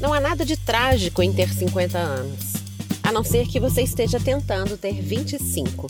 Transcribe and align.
Não 0.00 0.14
há 0.14 0.20
nada 0.20 0.44
de 0.44 0.56
trágico 0.56 1.22
em 1.22 1.32
ter 1.32 1.48
50 1.48 1.98
anos, 1.98 2.52
a 3.02 3.10
não 3.10 3.24
ser 3.24 3.48
que 3.48 3.58
você 3.58 3.82
esteja 3.82 4.20
tentando 4.20 4.76
ter 4.76 4.94
25. 5.02 5.88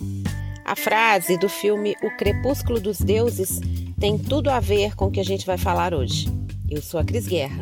A 0.65 0.75
frase 0.75 1.37
do 1.37 1.49
filme 1.49 1.95
O 2.03 2.17
Crepúsculo 2.17 2.81
dos 2.81 2.99
Deuses 2.99 3.61
tem 4.01 4.19
tudo 4.19 4.49
a 4.49 4.61
ver 4.61 4.97
com 4.97 5.07
o 5.07 5.11
que 5.11 5.21
a 5.21 5.25
gente 5.25 5.45
vai 5.45 5.59
falar 5.59 5.93
hoje. 5.93 6.27
Eu 6.71 6.81
sou 6.81 6.99
a 6.99 7.05
Cris 7.05 7.27
Guerra 7.27 7.61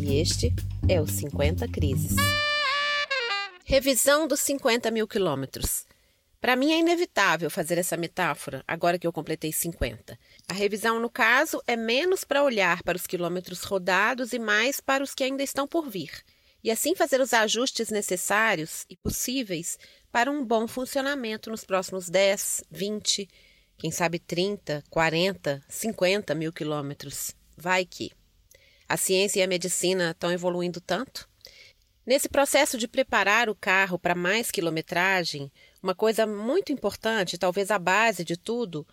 e 0.00 0.20
este 0.20 0.54
é 0.88 1.00
o 1.00 1.08
50 1.08 1.66
Crises. 1.66 2.16
Revisão 3.64 4.28
dos 4.28 4.38
50 4.40 4.92
mil 4.92 5.08
quilômetros. 5.08 5.89
Para 6.40 6.56
mim 6.56 6.72
é 6.72 6.78
inevitável 6.78 7.50
fazer 7.50 7.76
essa 7.76 7.98
metáfora 7.98 8.64
agora 8.66 8.98
que 8.98 9.06
eu 9.06 9.12
completei 9.12 9.52
50. 9.52 10.18
A 10.48 10.54
revisão, 10.54 10.98
no 10.98 11.10
caso, 11.10 11.62
é 11.66 11.76
menos 11.76 12.24
para 12.24 12.42
olhar 12.42 12.82
para 12.82 12.96
os 12.96 13.06
quilômetros 13.06 13.62
rodados 13.62 14.32
e 14.32 14.38
mais 14.38 14.80
para 14.80 15.04
os 15.04 15.14
que 15.14 15.22
ainda 15.22 15.42
estão 15.42 15.68
por 15.68 15.90
vir, 15.90 16.24
e 16.64 16.70
assim 16.70 16.94
fazer 16.94 17.20
os 17.20 17.34
ajustes 17.34 17.90
necessários 17.90 18.86
e 18.88 18.96
possíveis 18.96 19.78
para 20.10 20.30
um 20.30 20.42
bom 20.42 20.66
funcionamento 20.66 21.50
nos 21.50 21.62
próximos 21.62 22.08
10, 22.08 22.64
20, 22.70 23.28
quem 23.76 23.90
sabe 23.90 24.18
30, 24.18 24.82
40, 24.88 25.62
50 25.68 26.34
mil 26.34 26.52
quilômetros. 26.52 27.34
Vai 27.56 27.84
que. 27.84 28.12
A 28.88 28.96
ciência 28.96 29.40
e 29.40 29.42
a 29.42 29.46
medicina 29.46 30.10
estão 30.10 30.32
evoluindo 30.32 30.80
tanto. 30.80 31.28
Nesse 32.04 32.28
processo 32.28 32.76
de 32.76 32.88
preparar 32.88 33.48
o 33.48 33.54
carro 33.54 33.98
para 33.98 34.14
mais 34.14 34.50
quilometragem, 34.50 35.52
uma 35.82 35.94
coisa 35.94 36.26
muito 36.26 36.72
importante, 36.72 37.38
talvez 37.38 37.70
a 37.70 37.78
base 37.78 38.24
de 38.24 38.36
tudo, 38.36 38.86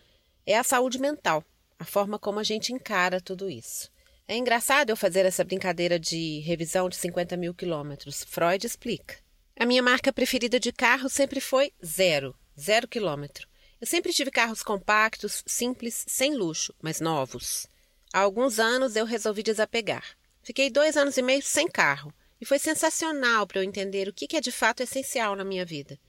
é 0.46 0.58
a 0.58 0.64
saúde 0.64 1.00
mental, 1.00 1.44
a 1.78 1.86
forma 1.86 2.18
como 2.18 2.40
a 2.40 2.44
gente 2.44 2.72
encara 2.72 3.20
tudo 3.20 3.50
isso. 3.50 3.92
É 4.28 4.36
engraçado 4.36 4.90
eu 4.90 4.98
fazer 4.98 5.26
essa 5.26 5.44
brincadeira 5.44 5.98
de 6.00 6.40
revisão 6.40 6.90
de 6.90 6.98
50 6.98 7.38
mil 7.38 7.54
quilômetros. 7.54 8.24
Freud 8.24 8.66
explica. 8.66 9.16
A 9.58 9.66
minha 9.66 9.82
marca 9.82 10.12
preferida 10.12 10.60
de 10.60 10.72
carro 10.72 11.10
sempre 11.10 11.40
foi 11.40 11.72
zero, 11.86 12.36
zero 12.60 12.88
quilômetro. 12.88 13.48
Eu 13.80 13.88
sempre 13.88 14.12
tive 14.12 14.30
carros 14.30 14.64
compactos, 14.64 15.44
simples, 15.46 16.04
sem 16.08 16.36
luxo, 16.36 16.74
mas 16.82 17.00
novos. 17.00 17.68
Há 18.14 18.20
alguns 18.20 18.60
anos 18.60 18.96
eu 18.96 19.06
resolvi 19.06 19.44
desapegar. 19.44 20.04
Fiquei 20.44 20.70
dois 20.70 20.98
anos 20.98 21.18
e 21.18 21.22
meio 21.22 21.42
sem 21.42 21.68
carro 21.68 22.14
e 22.40 22.46
foi 22.46 22.60
sensacional 22.60 23.46
para 23.46 23.60
eu 23.60 23.64
entender 23.64 24.08
o 24.08 24.14
que 24.14 24.36
é 24.36 24.42
de 24.42 24.52
fato 24.52 24.82
essencial 24.82 25.36
na 25.36 25.44
minha 25.44 25.66
vida. 25.66 26.00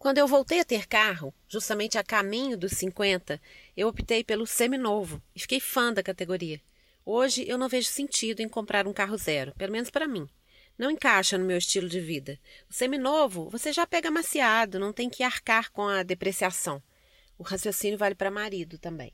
Quando 0.00 0.16
eu 0.16 0.26
voltei 0.26 0.60
a 0.60 0.64
ter 0.64 0.86
carro, 0.86 1.34
justamente 1.46 1.98
a 1.98 2.02
caminho 2.02 2.56
dos 2.56 2.72
50, 2.72 3.38
eu 3.76 3.86
optei 3.86 4.24
pelo 4.24 4.46
seminovo 4.46 5.22
e 5.36 5.40
fiquei 5.40 5.60
fã 5.60 5.92
da 5.92 6.02
categoria. 6.02 6.58
Hoje 7.04 7.44
eu 7.46 7.58
não 7.58 7.68
vejo 7.68 7.90
sentido 7.90 8.40
em 8.40 8.48
comprar 8.48 8.88
um 8.88 8.94
carro 8.94 9.18
zero, 9.18 9.52
pelo 9.58 9.72
menos 9.72 9.90
para 9.90 10.08
mim. 10.08 10.26
Não 10.78 10.90
encaixa 10.90 11.36
no 11.36 11.44
meu 11.44 11.58
estilo 11.58 11.86
de 11.86 12.00
vida. 12.00 12.40
O 12.66 12.72
seminovo 12.72 13.50
você 13.50 13.74
já 13.74 13.86
pega 13.86 14.10
maciado, 14.10 14.78
não 14.78 14.90
tem 14.90 15.10
que 15.10 15.22
arcar 15.22 15.70
com 15.70 15.86
a 15.86 16.02
depreciação. 16.02 16.82
O 17.36 17.42
raciocínio 17.42 17.98
vale 17.98 18.14
para 18.14 18.30
marido 18.30 18.78
também. 18.78 19.12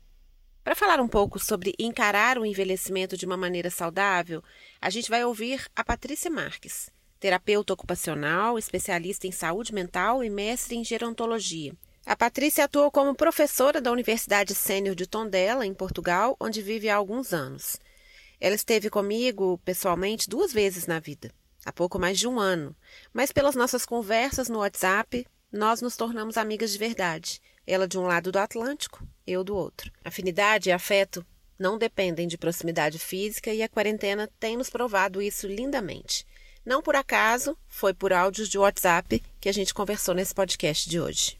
Para 0.63 0.73
falar 0.73 1.01
um 1.01 1.07
pouco 1.09 1.37
sobre 1.37 1.73
encarar 1.77 2.37
o 2.37 2.45
envelhecimento 2.45 3.17
de 3.17 3.25
uma 3.25 3.35
maneira 3.35 3.69
saudável, 3.69 4.41
a 4.79 4.89
gente 4.89 5.09
vai 5.09 5.25
ouvir 5.25 5.65
a 5.75 5.83
Patrícia 5.83 6.31
Marques 6.31 6.89
terapeuta 7.19 7.73
ocupacional, 7.73 8.57
especialista 8.57 9.27
em 9.27 9.31
saúde 9.31 9.73
mental 9.73 10.23
e 10.23 10.29
mestre 10.29 10.75
em 10.75 10.83
gerontologia. 10.83 11.73
A 12.05 12.15
Patrícia 12.15 12.63
atuou 12.63 12.89
como 12.89 13.13
professora 13.13 13.81
da 13.81 13.91
Universidade 13.91 14.55
Sênior 14.55 14.95
de 14.95 15.05
Tondela, 15.05 15.65
em 15.65 15.73
Portugal, 15.73 16.37
onde 16.39 16.61
vive 16.61 16.89
há 16.89 16.95
alguns 16.95 17.33
anos. 17.33 17.77
Ela 18.39 18.55
esteve 18.55 18.89
comigo 18.89 19.59
pessoalmente 19.65 20.29
duas 20.29 20.53
vezes 20.53 20.87
na 20.87 20.99
vida, 20.99 21.31
há 21.65 21.73
pouco 21.73 21.99
mais 21.99 22.17
de 22.17 22.27
um 22.27 22.39
ano, 22.39 22.75
mas 23.13 23.31
pelas 23.31 23.55
nossas 23.55 23.85
conversas 23.85 24.47
no 24.47 24.59
WhatsApp, 24.59 25.27
nós 25.51 25.81
nos 25.81 25.97
tornamos 25.97 26.37
amigas 26.37 26.71
de 26.71 26.77
verdade. 26.77 27.41
Ela 27.65 27.87
de 27.87 27.97
um 27.97 28.03
lado 28.03 28.31
do 28.31 28.39
Atlântico, 28.39 29.05
eu 29.25 29.43
do 29.43 29.55
outro. 29.55 29.91
Afinidade 30.05 30.69
e 30.69 30.71
afeto 30.71 31.25
não 31.59 31.77
dependem 31.77 32.27
de 32.27 32.37
proximidade 32.37 32.99
física 32.99 33.53
e 33.53 33.61
a 33.61 33.67
quarentena 33.67 34.29
tem 34.39 34.55
nos 34.55 34.69
provado 34.69 35.21
isso 35.21 35.47
lindamente. 35.47 36.25
Não 36.67 36.81
por 36.81 36.97
acaso, 36.97 37.57
foi 37.69 37.93
por 37.93 38.11
áudios 38.11 38.49
de 38.49 38.57
WhatsApp 38.57 39.23
que 39.39 39.47
a 39.47 39.53
gente 39.53 39.73
conversou 39.73 40.13
nesse 40.13 40.35
podcast 40.35 40.89
de 40.89 40.99
hoje. 40.99 41.39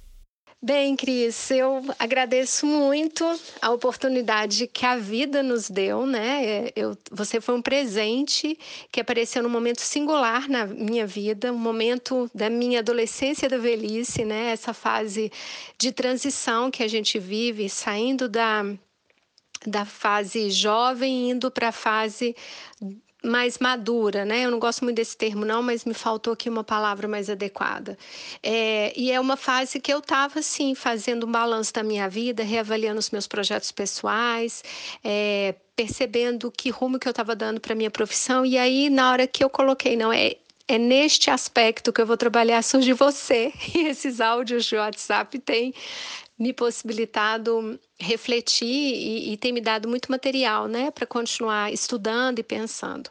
Bem, 0.63 0.95
Cris, 0.95 1.51
eu 1.51 1.83
agradeço 1.99 2.65
muito 2.65 3.25
a 3.61 3.69
oportunidade 3.71 4.67
que 4.67 4.85
a 4.85 4.95
vida 4.95 5.43
nos 5.43 5.69
deu, 5.69 6.05
né? 6.05 6.45
É, 6.45 6.73
eu, 6.77 6.97
você 7.11 7.41
foi 7.41 7.55
um 7.55 7.61
presente 7.61 8.57
que 8.89 9.01
apareceu 9.01 9.43
num 9.43 9.49
momento 9.49 9.81
singular 9.81 10.47
na 10.47 10.65
minha 10.65 11.05
vida, 11.05 11.51
um 11.51 11.57
momento 11.57 12.31
da 12.33 12.49
minha 12.49 12.79
adolescência 12.79 13.47
e 13.47 13.49
da 13.49 13.57
velhice, 13.57 14.23
né? 14.23 14.51
Essa 14.51 14.73
fase 14.73 15.29
de 15.77 15.91
transição 15.91 16.71
que 16.71 16.83
a 16.83 16.87
gente 16.87 17.19
vive, 17.19 17.69
saindo 17.69 18.29
da, 18.29 18.63
da 19.65 19.83
fase 19.83 20.49
jovem, 20.49 21.31
indo 21.31 21.51
para 21.51 21.67
a 21.67 21.73
fase 21.73 22.33
mais 23.23 23.57
madura, 23.57 24.23
né? 24.25 24.45
Eu 24.45 24.51
não 24.51 24.59
gosto 24.59 24.83
muito 24.83 24.97
desse 24.97 25.17
termo, 25.17 25.43
não, 25.43 25.61
mas 25.63 25.85
me 25.85 25.93
faltou 25.93 26.33
aqui 26.33 26.49
uma 26.49 26.63
palavra 26.63 27.07
mais 27.07 27.29
adequada. 27.29 27.97
É, 28.43 28.93
e 28.95 29.11
é 29.11 29.19
uma 29.19 29.35
fase 29.35 29.79
que 29.79 29.91
eu 29.91 29.99
estava, 29.99 30.39
assim, 30.39 30.75
fazendo 30.75 31.25
um 31.25 31.31
balanço 31.31 31.73
da 31.73 31.83
minha 31.83 32.07
vida, 32.07 32.43
reavaliando 32.43 32.99
os 32.99 33.09
meus 33.09 33.27
projetos 33.27 33.71
pessoais, 33.71 34.63
é, 35.03 35.55
percebendo 35.75 36.51
que 36.51 36.69
rumo 36.69 36.99
que 36.99 37.07
eu 37.07 37.11
estava 37.11 37.35
dando 37.35 37.59
para 37.59 37.75
minha 37.75 37.91
profissão. 37.91 38.45
E 38.45 38.57
aí, 38.57 38.89
na 38.89 39.11
hora 39.11 39.27
que 39.27 39.43
eu 39.43 39.49
coloquei, 39.49 39.95
não, 39.95 40.13
é, 40.13 40.35
é 40.67 40.77
neste 40.77 41.31
aspecto 41.31 41.93
que 41.93 42.01
eu 42.01 42.05
vou 42.05 42.17
trabalhar, 42.17 42.61
surge 42.61 42.93
você. 42.93 43.51
E 43.73 43.87
esses 43.87 44.21
áudios 44.21 44.65
de 44.65 44.75
WhatsApp 44.75 45.39
têm 45.39 45.73
me 46.37 46.53
possibilitado 46.53 47.79
refletir 47.99 48.67
e, 48.67 49.33
e 49.33 49.37
tem 49.37 49.51
me 49.51 49.61
dado 49.61 49.87
muito 49.87 50.11
material, 50.11 50.67
né, 50.67 50.91
para 50.91 51.05
continuar 51.07 51.73
estudando 51.73 52.39
e 52.39 52.43
pensando. 52.43 53.09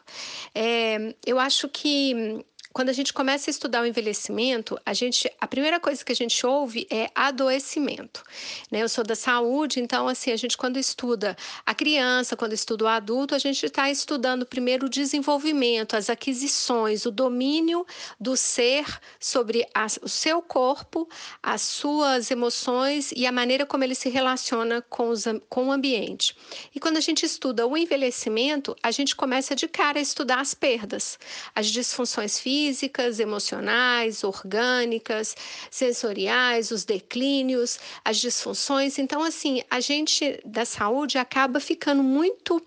É, 0.55 1.13
eu 1.25 1.39
acho 1.39 1.67
que 1.69 2.45
quando 2.73 2.89
a 2.89 2.93
gente 2.93 3.13
começa 3.13 3.49
a 3.49 3.51
estudar 3.51 3.81
o 3.81 3.85
envelhecimento, 3.85 4.79
a 4.85 4.93
gente, 4.93 5.31
a 5.39 5.47
primeira 5.47 5.79
coisa 5.79 6.03
que 6.03 6.11
a 6.11 6.15
gente 6.15 6.45
ouve 6.45 6.85
é 6.89 7.09
adoecimento. 7.15 8.23
Né? 8.71 8.81
Eu 8.81 8.89
sou 8.89 9.03
da 9.03 9.15
saúde, 9.15 9.79
então 9.79 10.07
assim 10.07 10.31
a 10.31 10.35
gente 10.35 10.57
quando 10.57 10.77
estuda 10.77 11.35
a 11.65 11.73
criança, 11.73 12.35
quando 12.35 12.53
estuda 12.53 12.85
o 12.85 12.87
adulto, 12.87 13.33
a 13.33 13.39
gente 13.39 13.65
está 13.65 13.89
estudando 13.89 14.45
primeiro 14.45 14.85
o 14.85 14.89
desenvolvimento, 14.89 15.95
as 15.95 16.09
aquisições, 16.09 17.05
o 17.05 17.11
domínio 17.11 17.85
do 18.19 18.35
ser 18.37 18.85
sobre 19.19 19.65
a, 19.73 19.87
o 20.01 20.09
seu 20.09 20.41
corpo, 20.41 21.09
as 21.41 21.61
suas 21.61 22.29
emoções 22.29 23.11
e 23.15 23.25
a 23.25 23.31
maneira 23.31 23.65
como 23.65 23.83
ele 23.83 23.95
se 23.95 24.09
relaciona 24.09 24.81
com, 24.83 25.09
os, 25.09 25.23
com 25.49 25.67
o 25.67 25.71
ambiente. 25.71 26.35
E 26.75 26.79
quando 26.79 26.97
a 26.97 27.01
gente 27.01 27.25
estuda 27.25 27.65
o 27.65 27.77
envelhecimento, 27.77 28.75
a 28.83 28.91
gente 28.91 29.15
começa 29.15 29.55
de 29.55 29.67
cara 29.67 29.99
a 29.99 30.01
estudar 30.01 30.41
as 30.41 30.53
perdas, 30.53 31.17
as 31.55 31.67
disfunções 31.67 32.39
físicas 32.39 32.66
físicas, 32.67 33.19
emocionais, 33.19 34.23
orgânicas, 34.23 35.35
sensoriais, 35.71 36.69
os 36.71 36.83
declínios, 36.83 37.79
as 38.03 38.17
disfunções. 38.17 38.97
Então, 38.99 39.23
assim, 39.23 39.63
a 39.69 39.79
gente 39.79 40.39
da 40.45 40.65
saúde 40.65 41.17
acaba 41.17 41.59
ficando 41.59 42.03
muito 42.03 42.61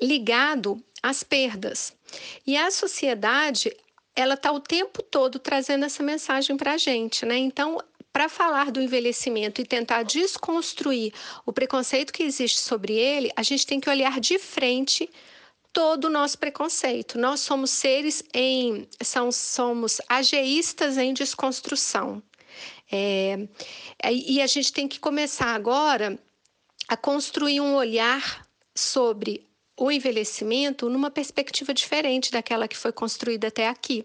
ligado 0.00 0.82
às 1.02 1.22
perdas. 1.22 1.92
E 2.46 2.56
a 2.56 2.70
sociedade, 2.70 3.70
ela 4.16 4.34
está 4.34 4.50
o 4.50 4.60
tempo 4.60 5.02
todo 5.02 5.38
trazendo 5.38 5.84
essa 5.84 6.02
mensagem 6.02 6.56
para 6.56 6.72
a 6.72 6.78
gente, 6.78 7.26
né? 7.26 7.36
Então, 7.36 7.78
para 8.12 8.28
falar 8.28 8.70
do 8.70 8.80
envelhecimento 8.80 9.60
e 9.60 9.66
tentar 9.66 10.04
desconstruir 10.04 11.12
o 11.44 11.52
preconceito 11.52 12.12
que 12.12 12.22
existe 12.22 12.60
sobre 12.60 12.94
ele, 12.94 13.30
a 13.36 13.42
gente 13.42 13.66
tem 13.66 13.80
que 13.80 13.90
olhar 13.90 14.20
de 14.20 14.38
frente 14.38 15.10
todo 15.74 16.04
o 16.04 16.10
nosso 16.10 16.38
preconceito. 16.38 17.18
Nós 17.18 17.40
somos 17.40 17.70
seres 17.70 18.22
em 18.32 18.88
são, 19.02 19.30
somos 19.30 20.00
ageístas 20.08 20.96
em 20.96 21.12
desconstrução. 21.12 22.22
É, 22.90 23.48
e 24.08 24.40
a 24.40 24.46
gente 24.46 24.72
tem 24.72 24.86
que 24.86 25.00
começar 25.00 25.52
agora 25.52 26.18
a 26.86 26.96
construir 26.96 27.60
um 27.60 27.74
olhar 27.74 28.46
sobre 28.74 29.46
o 29.76 29.90
envelhecimento 29.90 30.88
numa 30.88 31.10
perspectiva 31.10 31.74
diferente 31.74 32.30
daquela 32.30 32.68
que 32.68 32.76
foi 32.76 32.92
construída 32.92 33.48
até 33.48 33.68
aqui. 33.68 34.04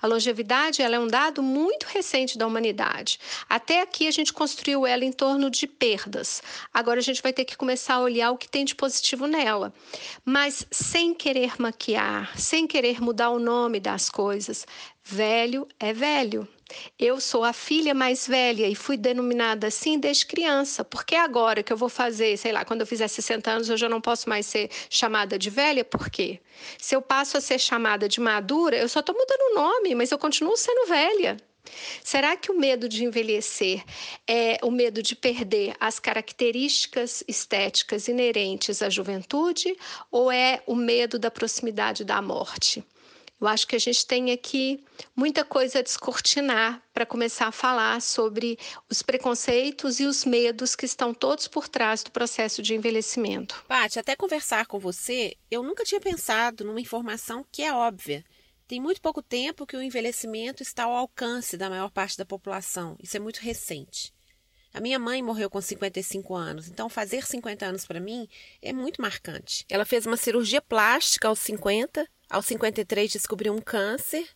A 0.00 0.06
longevidade 0.06 0.82
ela 0.82 0.96
é 0.96 0.98
um 0.98 1.06
dado 1.06 1.42
muito 1.42 1.84
recente 1.84 2.38
da 2.38 2.46
humanidade. 2.46 3.20
Até 3.48 3.82
aqui 3.82 4.08
a 4.08 4.10
gente 4.10 4.32
construiu 4.32 4.86
ela 4.86 5.04
em 5.04 5.12
torno 5.12 5.50
de 5.50 5.66
perdas. 5.66 6.42
Agora 6.72 7.00
a 7.00 7.02
gente 7.02 7.22
vai 7.22 7.32
ter 7.32 7.44
que 7.44 7.56
começar 7.56 7.94
a 7.94 8.00
olhar 8.00 8.30
o 8.30 8.38
que 8.38 8.48
tem 8.48 8.64
de 8.64 8.74
positivo 8.74 9.26
nela, 9.26 9.72
mas 10.24 10.66
sem 10.70 11.12
querer 11.14 11.60
maquiar, 11.60 12.38
sem 12.38 12.66
querer 12.66 13.00
mudar 13.00 13.30
o 13.30 13.38
nome 13.38 13.78
das 13.78 14.08
coisas. 14.08 14.66
Velho 15.12 15.66
é 15.80 15.92
velho. 15.92 16.46
Eu 16.96 17.20
sou 17.20 17.42
a 17.42 17.52
filha 17.52 17.92
mais 17.92 18.28
velha 18.28 18.68
e 18.68 18.76
fui 18.76 18.96
denominada 18.96 19.66
assim 19.66 19.98
desde 19.98 20.24
criança. 20.24 20.84
Porque 20.84 21.16
agora 21.16 21.64
que 21.64 21.72
eu 21.72 21.76
vou 21.76 21.88
fazer, 21.88 22.36
sei 22.36 22.52
lá, 22.52 22.64
quando 22.64 22.82
eu 22.82 22.86
fizer 22.86 23.08
60 23.08 23.50
anos, 23.50 23.68
eu 23.68 23.76
já 23.76 23.88
não 23.88 24.00
posso 24.00 24.28
mais 24.28 24.46
ser 24.46 24.70
chamada 24.88 25.36
de 25.36 25.50
velha? 25.50 25.84
Por 25.84 26.08
quê? 26.08 26.38
Se 26.78 26.94
eu 26.94 27.02
passo 27.02 27.36
a 27.36 27.40
ser 27.40 27.58
chamada 27.58 28.08
de 28.08 28.20
madura, 28.20 28.76
eu 28.76 28.88
só 28.88 29.00
estou 29.00 29.12
mudando 29.12 29.50
o 29.50 29.54
nome, 29.56 29.96
mas 29.96 30.12
eu 30.12 30.18
continuo 30.18 30.56
sendo 30.56 30.86
velha. 30.86 31.36
Será 32.04 32.36
que 32.36 32.52
o 32.52 32.58
medo 32.58 32.88
de 32.88 33.04
envelhecer 33.04 33.82
é 34.28 34.60
o 34.62 34.70
medo 34.70 35.02
de 35.02 35.16
perder 35.16 35.74
as 35.80 35.98
características 35.98 37.24
estéticas 37.26 38.06
inerentes 38.06 38.80
à 38.80 38.88
juventude 38.88 39.76
ou 40.08 40.30
é 40.30 40.62
o 40.68 40.76
medo 40.76 41.18
da 41.18 41.32
proximidade 41.32 42.04
da 42.04 42.22
morte? 42.22 42.84
Eu 43.40 43.48
acho 43.48 43.66
que 43.66 43.74
a 43.74 43.78
gente 43.78 44.04
tem 44.04 44.30
aqui 44.32 44.84
muita 45.16 45.44
coisa 45.44 45.78
a 45.78 45.82
descortinar 45.82 46.82
para 46.92 47.06
começar 47.06 47.46
a 47.46 47.52
falar 47.52 48.02
sobre 48.02 48.58
os 48.88 49.00
preconceitos 49.00 49.98
e 49.98 50.04
os 50.04 50.26
medos 50.26 50.76
que 50.76 50.84
estão 50.84 51.14
todos 51.14 51.48
por 51.48 51.66
trás 51.66 52.02
do 52.02 52.10
processo 52.10 52.60
de 52.60 52.74
envelhecimento. 52.74 53.64
Paty, 53.66 53.98
até 53.98 54.14
conversar 54.14 54.66
com 54.66 54.78
você, 54.78 55.36
eu 55.50 55.62
nunca 55.62 55.84
tinha 55.84 56.00
pensado 56.00 56.64
numa 56.64 56.80
informação 56.80 57.44
que 57.50 57.62
é 57.62 57.72
óbvia. 57.72 58.22
Tem 58.68 58.78
muito 58.78 59.00
pouco 59.00 59.22
tempo 59.22 59.66
que 59.66 59.76
o 59.76 59.82
envelhecimento 59.82 60.62
está 60.62 60.84
ao 60.84 60.94
alcance 60.94 61.56
da 61.56 61.70
maior 61.70 61.90
parte 61.90 62.18
da 62.18 62.26
população. 62.26 62.94
Isso 63.02 63.16
é 63.16 63.20
muito 63.20 63.38
recente. 63.38 64.12
A 64.72 64.80
minha 64.80 64.98
mãe 64.98 65.22
morreu 65.22 65.50
com 65.50 65.60
55 65.60 66.34
anos, 66.36 66.68
então 66.68 66.88
fazer 66.88 67.26
50 67.26 67.66
anos 67.66 67.86
para 67.86 67.98
mim 67.98 68.28
é 68.62 68.72
muito 68.72 69.02
marcante. 69.02 69.64
Ela 69.68 69.84
fez 69.84 70.06
uma 70.06 70.16
cirurgia 70.16 70.60
plástica 70.60 71.26
aos 71.26 71.40
50 71.40 72.06
aos 72.30 72.46
53 72.46 73.10
descobriu 73.10 73.52
um 73.52 73.60
câncer 73.60 74.26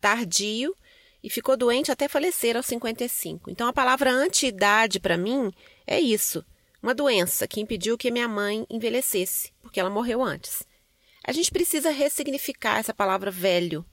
tardio 0.00 0.74
e 1.22 1.30
ficou 1.30 1.56
doente 1.56 1.92
até 1.92 2.08
falecer 2.08 2.56
aos 2.56 2.66
55. 2.66 3.50
Então 3.50 3.68
a 3.68 3.72
palavra 3.72 4.10
anti-idade 4.10 4.98
para 4.98 5.16
mim 5.16 5.52
é 5.86 6.00
isso, 6.00 6.44
uma 6.82 6.94
doença 6.94 7.46
que 7.46 7.60
impediu 7.60 7.96
que 7.96 8.10
minha 8.10 8.26
mãe 8.26 8.66
envelhecesse, 8.68 9.52
porque 9.60 9.78
ela 9.78 9.90
morreu 9.90 10.22
antes. 10.22 10.64
A 11.24 11.30
gente 11.30 11.52
precisa 11.52 11.90
ressignificar 11.90 12.78
essa 12.78 12.92
palavra 12.92 13.30
velho. 13.30 13.86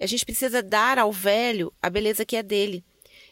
A 0.00 0.06
gente 0.06 0.24
precisa 0.24 0.60
dar 0.60 0.98
ao 0.98 1.12
velho 1.12 1.72
a 1.80 1.88
beleza 1.88 2.24
que 2.24 2.34
é 2.34 2.42
dele. 2.42 2.84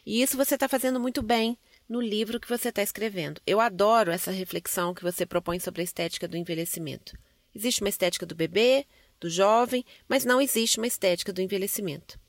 E 0.05 0.21
isso 0.21 0.37
você 0.37 0.55
está 0.55 0.69
fazendo 0.69 0.99
muito 0.99 1.21
bem 1.21 1.57
no 1.89 1.99
livro 1.99 2.39
que 2.39 2.47
você 2.47 2.69
está 2.69 2.81
escrevendo. 2.81 3.41
Eu 3.45 3.59
adoro 3.59 4.11
essa 4.11 4.31
reflexão 4.31 4.93
que 4.93 5.03
você 5.03 5.25
propõe 5.25 5.59
sobre 5.59 5.81
a 5.81 5.83
estética 5.83 6.27
do 6.27 6.37
envelhecimento. 6.37 7.17
Existe 7.53 7.81
uma 7.81 7.89
estética 7.89 8.25
do 8.25 8.35
bebê, 8.35 8.85
do 9.19 9.29
jovem, 9.29 9.85
mas 10.07 10.25
não 10.25 10.41
existe 10.41 10.77
uma 10.77 10.87
estética 10.87 11.33
do 11.33 11.41
envelhecimento. 11.41 12.19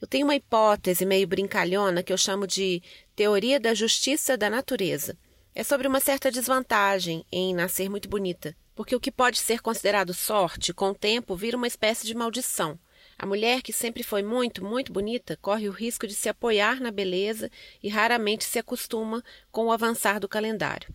Eu 0.00 0.06
tenho 0.06 0.26
uma 0.26 0.36
hipótese 0.36 1.06
meio 1.06 1.26
brincalhona 1.26 2.02
que 2.02 2.12
eu 2.12 2.18
chamo 2.18 2.46
de 2.46 2.82
teoria 3.16 3.58
da 3.58 3.74
justiça 3.74 4.36
da 4.36 4.50
natureza. 4.50 5.16
É 5.54 5.62
sobre 5.62 5.86
uma 5.86 6.00
certa 6.00 6.30
desvantagem 6.30 7.24
em 7.30 7.54
nascer 7.54 7.88
muito 7.88 8.08
bonita, 8.08 8.56
porque 8.74 8.94
o 8.94 9.00
que 9.00 9.10
pode 9.10 9.38
ser 9.38 9.62
considerado 9.62 10.12
sorte, 10.12 10.74
com 10.74 10.90
o 10.90 10.94
tempo 10.94 11.36
vira 11.36 11.56
uma 11.56 11.66
espécie 11.66 12.06
de 12.06 12.14
maldição. 12.14 12.78
A 13.16 13.24
mulher 13.24 13.62
que 13.62 13.72
sempre 13.72 14.02
foi 14.02 14.22
muito, 14.22 14.64
muito 14.64 14.92
bonita 14.92 15.38
corre 15.40 15.68
o 15.68 15.72
risco 15.72 16.06
de 16.06 16.14
se 16.14 16.28
apoiar 16.28 16.80
na 16.80 16.90
beleza 16.90 17.50
e 17.82 17.88
raramente 17.88 18.44
se 18.44 18.58
acostuma 18.58 19.22
com 19.52 19.66
o 19.66 19.72
avançar 19.72 20.18
do 20.18 20.28
calendário. 20.28 20.92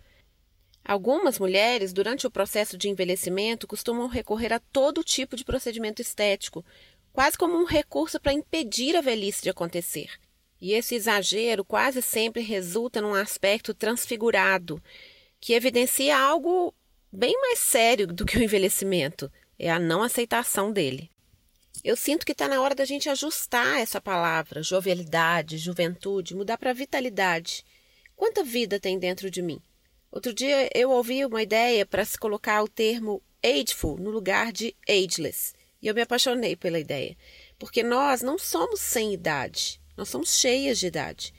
Algumas 0.84 1.38
mulheres, 1.38 1.94
durante 1.94 2.26
o 2.26 2.32
processo 2.32 2.78
de 2.78 2.90
envelhecimento, 2.90 3.68
costumam 3.68 4.08
recorrer 4.08 4.54
a 4.54 4.60
todo 4.60 5.04
tipo 5.04 5.36
de 5.36 5.46
procedimento 5.46 6.02
estético, 6.02 6.66
quase 7.14 7.38
como 7.38 7.56
um 7.56 7.66
recurso 7.66 8.20
para 8.20 8.34
impedir 8.34 8.96
a 8.96 9.02
velhice 9.02 9.44
de 9.44 9.50
acontecer. 9.50 10.10
E 10.62 10.74
esse 10.74 10.96
exagero 10.96 11.64
quase 11.64 12.02
sempre 12.02 12.42
resulta 12.42 13.02
num 13.02 13.14
aspecto 13.14 13.74
transfigurado, 13.74 14.82
que 15.40 15.54
evidencia 15.54 16.18
algo 16.18 16.74
bem 17.12 17.40
mais 17.40 17.60
sério 17.60 18.08
do 18.08 18.26
que 18.26 18.38
o 18.38 18.44
envelhecimento: 18.44 19.32
é 19.58 19.70
a 19.70 19.80
não 19.80 20.04
aceitação 20.04 20.72
dele. 20.72 21.10
Eu 21.84 21.96
sinto 21.96 22.26
que 22.26 22.34
está 22.34 22.48
na 22.48 22.62
hora 22.62 22.76
da 22.76 22.84
gente 22.84 23.10
ajustar 23.10 23.80
essa 23.80 24.02
palavra, 24.02 24.62
jovialidade, 24.62 25.58
juventude, 25.58 26.36
mudar 26.36 26.58
para 26.58 26.74
vitalidade. 26.74 27.64
Quanta 28.18 28.44
vida 28.44 28.80
tem 28.80 29.00
dentro 29.00 29.32
de 29.32 29.42
mim? 29.42 29.62
Outro 30.12 30.34
dia 30.34 30.70
eu 30.74 30.90
ouvi 30.90 31.24
uma 31.24 31.42
ideia 31.42 31.86
para 31.86 32.04
se 32.04 32.18
colocar 32.18 32.64
o 32.64 32.68
termo 32.68 33.22
ageful 33.44 33.98
no 33.98 34.10
lugar 34.10 34.52
de 34.52 34.76
ageless. 34.88 35.54
E 35.82 35.88
eu 35.88 35.94
me 35.94 36.02
apaixonei 36.02 36.56
pela 36.56 36.80
ideia. 36.80 37.16
Porque 37.58 37.84
nós 37.84 38.22
não 38.22 38.38
somos 38.38 38.82
sem 38.82 39.14
idade, 39.14 39.80
nós 39.96 40.10
somos 40.10 40.40
cheias 40.40 40.80
de 40.80 40.88
idade. 40.88 41.34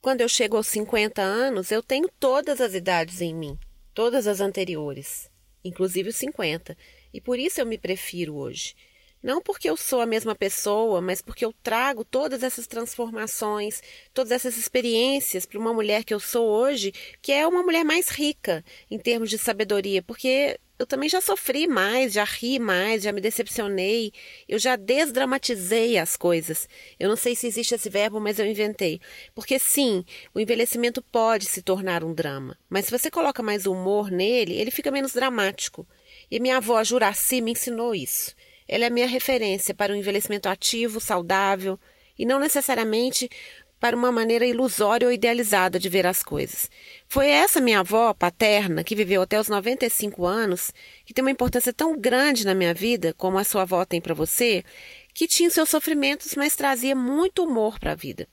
Quando 0.00 0.20
eu 0.20 0.28
chego 0.28 0.56
aos 0.56 0.68
50 0.68 1.20
anos, 1.22 1.72
eu 1.72 1.82
tenho 1.82 2.08
todas 2.20 2.60
as 2.60 2.74
idades 2.74 3.20
em 3.20 3.34
mim, 3.34 3.58
todas 3.92 4.26
as 4.26 4.40
anteriores, 4.40 5.30
inclusive 5.64 6.10
os 6.10 6.16
50. 6.16 6.76
E 7.12 7.20
por 7.20 7.38
isso 7.38 7.60
eu 7.60 7.66
me 7.66 7.78
prefiro 7.78 8.36
hoje. 8.36 8.76
Não 9.22 9.40
porque 9.40 9.68
eu 9.68 9.76
sou 9.76 10.00
a 10.00 10.06
mesma 10.06 10.34
pessoa, 10.34 11.00
mas 11.00 11.20
porque 11.20 11.44
eu 11.44 11.52
trago 11.62 12.04
todas 12.04 12.42
essas 12.42 12.66
transformações, 12.66 13.82
todas 14.14 14.30
essas 14.30 14.56
experiências 14.56 15.46
para 15.46 15.58
uma 15.58 15.72
mulher 15.72 16.04
que 16.04 16.14
eu 16.14 16.20
sou 16.20 16.46
hoje, 16.48 16.92
que 17.20 17.32
é 17.32 17.46
uma 17.46 17.62
mulher 17.62 17.84
mais 17.84 18.08
rica 18.08 18.64
em 18.90 18.98
termos 18.98 19.30
de 19.30 19.38
sabedoria, 19.38 20.02
porque 20.02 20.58
eu 20.78 20.86
também 20.86 21.08
já 21.08 21.20
sofri 21.20 21.66
mais, 21.66 22.12
já 22.12 22.24
ri 22.24 22.58
mais, 22.58 23.02
já 23.02 23.10
me 23.10 23.20
decepcionei, 23.20 24.12
eu 24.46 24.58
já 24.58 24.76
desdramatizei 24.76 25.96
as 25.96 26.16
coisas. 26.16 26.68
Eu 27.00 27.08
não 27.08 27.16
sei 27.16 27.34
se 27.34 27.46
existe 27.46 27.74
esse 27.74 27.88
verbo, 27.88 28.20
mas 28.20 28.38
eu 28.38 28.46
inventei. 28.46 29.00
Porque 29.34 29.58
sim, 29.58 30.04
o 30.34 30.40
envelhecimento 30.40 31.00
pode 31.00 31.46
se 31.46 31.62
tornar 31.62 32.04
um 32.04 32.12
drama, 32.12 32.58
mas 32.68 32.84
se 32.84 32.90
você 32.90 33.10
coloca 33.10 33.42
mais 33.42 33.64
humor 33.64 34.10
nele, 34.10 34.54
ele 34.54 34.70
fica 34.70 34.90
menos 34.90 35.14
dramático. 35.14 35.86
E 36.30 36.38
minha 36.38 36.58
avó 36.58 36.82
Juraci 36.84 37.40
me 37.40 37.52
ensinou 37.52 37.94
isso. 37.94 38.34
Ela 38.68 38.84
é 38.84 38.86
a 38.88 38.90
minha 38.90 39.06
referência 39.06 39.74
para 39.74 39.92
um 39.92 39.96
envelhecimento 39.96 40.48
ativo, 40.48 41.00
saudável 41.00 41.78
e 42.18 42.24
não 42.24 42.38
necessariamente 42.38 43.28
para 43.78 43.96
uma 43.96 44.10
maneira 44.10 44.46
ilusória 44.46 45.06
ou 45.06 45.12
idealizada 45.12 45.78
de 45.78 45.88
ver 45.88 46.06
as 46.06 46.22
coisas. 46.22 46.70
Foi 47.06 47.28
essa 47.28 47.60
minha 47.60 47.80
avó 47.80 48.14
paterna, 48.14 48.82
que 48.82 48.94
viveu 48.94 49.22
até 49.22 49.38
os 49.38 49.48
95 49.48 50.24
anos, 50.24 50.72
que 51.04 51.12
tem 51.12 51.22
uma 51.22 51.30
importância 51.30 51.72
tão 51.72 51.98
grande 51.98 52.46
na 52.46 52.54
minha 52.54 52.72
vida, 52.72 53.14
como 53.14 53.38
a 53.38 53.44
sua 53.44 53.62
avó 53.62 53.84
tem 53.84 54.00
para 54.00 54.14
você, 54.14 54.64
que 55.12 55.26
tinha 55.26 55.50
seus 55.50 55.68
sofrimentos, 55.68 56.34
mas 56.34 56.56
trazia 56.56 56.94
muito 56.94 57.44
humor 57.44 57.78
para 57.78 57.92
a 57.92 57.96
vida. 57.96 58.26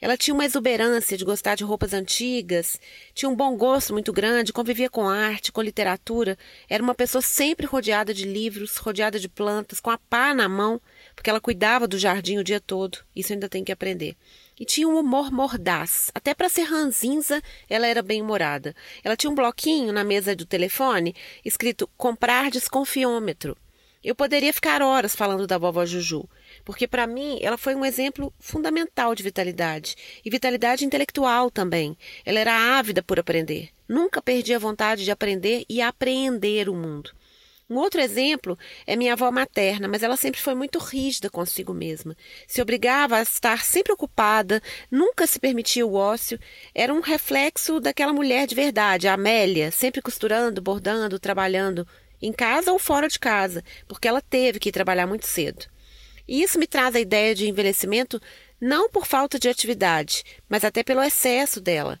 Ela 0.00 0.16
tinha 0.16 0.34
uma 0.34 0.44
exuberância 0.44 1.16
de 1.16 1.24
gostar 1.24 1.54
de 1.54 1.64
roupas 1.64 1.92
antigas, 1.92 2.80
tinha 3.12 3.28
um 3.28 3.34
bom 3.36 3.56
gosto 3.56 3.92
muito 3.92 4.12
grande, 4.12 4.52
convivia 4.52 4.88
com 4.88 5.08
arte, 5.08 5.52
com 5.52 5.60
literatura, 5.60 6.38
era 6.68 6.82
uma 6.82 6.94
pessoa 6.94 7.20
sempre 7.20 7.66
rodeada 7.66 8.14
de 8.14 8.24
livros, 8.24 8.76
rodeada 8.76 9.20
de 9.20 9.28
plantas, 9.28 9.78
com 9.78 9.90
a 9.90 9.98
pá 9.98 10.32
na 10.32 10.48
mão, 10.48 10.80
porque 11.14 11.28
ela 11.28 11.40
cuidava 11.40 11.86
do 11.86 11.98
jardim 11.98 12.38
o 12.38 12.44
dia 12.44 12.60
todo. 12.60 12.98
Isso 13.14 13.32
ainda 13.32 13.48
tem 13.48 13.62
que 13.62 13.72
aprender. 13.72 14.16
E 14.58 14.64
tinha 14.64 14.88
um 14.88 14.98
humor 14.98 15.30
mordaz. 15.30 16.10
Até 16.14 16.34
para 16.34 16.48
ser 16.48 16.62
ranzinza, 16.62 17.42
ela 17.68 17.86
era 17.86 18.02
bem-humorada. 18.02 18.74
Ela 19.04 19.16
tinha 19.16 19.30
um 19.30 19.34
bloquinho 19.34 19.92
na 19.92 20.04
mesa 20.04 20.34
do 20.34 20.46
telefone 20.46 21.14
escrito 21.44 21.88
comprar 21.96 22.50
desconfiômetro. 22.50 23.56
Eu 24.02 24.14
poderia 24.14 24.52
ficar 24.52 24.80
horas 24.80 25.14
falando 25.14 25.46
da 25.46 25.58
vovó 25.58 25.84
Juju 25.84 26.26
porque 26.64 26.86
para 26.86 27.06
mim 27.06 27.38
ela 27.42 27.58
foi 27.58 27.74
um 27.74 27.84
exemplo 27.84 28.32
fundamental 28.38 29.14
de 29.14 29.22
vitalidade 29.22 29.96
e 30.24 30.30
vitalidade 30.30 30.84
intelectual 30.84 31.50
também. 31.50 31.96
Ela 32.24 32.40
era 32.40 32.78
ávida 32.78 33.02
por 33.02 33.18
aprender, 33.18 33.70
nunca 33.88 34.22
perdia 34.22 34.56
a 34.56 34.60
vontade 34.60 35.04
de 35.04 35.10
aprender 35.10 35.64
e 35.68 35.80
apreender 35.80 36.68
o 36.68 36.74
mundo. 36.74 37.10
Um 37.70 37.76
outro 37.76 38.00
exemplo 38.00 38.58
é 38.84 38.96
minha 38.96 39.12
avó 39.12 39.30
materna, 39.30 39.86
mas 39.86 40.02
ela 40.02 40.16
sempre 40.16 40.40
foi 40.40 40.56
muito 40.56 40.80
rígida 40.80 41.30
consigo 41.30 41.72
mesma. 41.72 42.16
Se 42.44 42.60
obrigava 42.60 43.16
a 43.16 43.22
estar 43.22 43.64
sempre 43.64 43.92
ocupada, 43.92 44.60
nunca 44.90 45.24
se 45.24 45.38
permitia 45.38 45.86
o 45.86 45.94
ócio. 45.94 46.36
Era 46.74 46.92
um 46.92 46.98
reflexo 46.98 47.78
daquela 47.78 48.12
mulher 48.12 48.48
de 48.48 48.56
verdade, 48.56 49.06
a 49.06 49.14
Amélia, 49.14 49.70
sempre 49.70 50.02
costurando, 50.02 50.60
bordando, 50.60 51.20
trabalhando, 51.20 51.86
em 52.20 52.32
casa 52.32 52.72
ou 52.72 52.78
fora 52.78 53.06
de 53.06 53.20
casa, 53.20 53.62
porque 53.86 54.08
ela 54.08 54.20
teve 54.20 54.58
que 54.58 54.72
trabalhar 54.72 55.06
muito 55.06 55.28
cedo. 55.28 55.66
E 56.30 56.44
isso 56.44 56.60
me 56.60 56.66
traz 56.68 56.94
a 56.94 57.00
ideia 57.00 57.34
de 57.34 57.48
envelhecimento 57.48 58.22
não 58.60 58.88
por 58.88 59.04
falta 59.04 59.36
de 59.36 59.48
atividade, 59.48 60.22
mas 60.48 60.64
até 60.64 60.84
pelo 60.84 61.02
excesso 61.02 61.60
dela. 61.60 61.98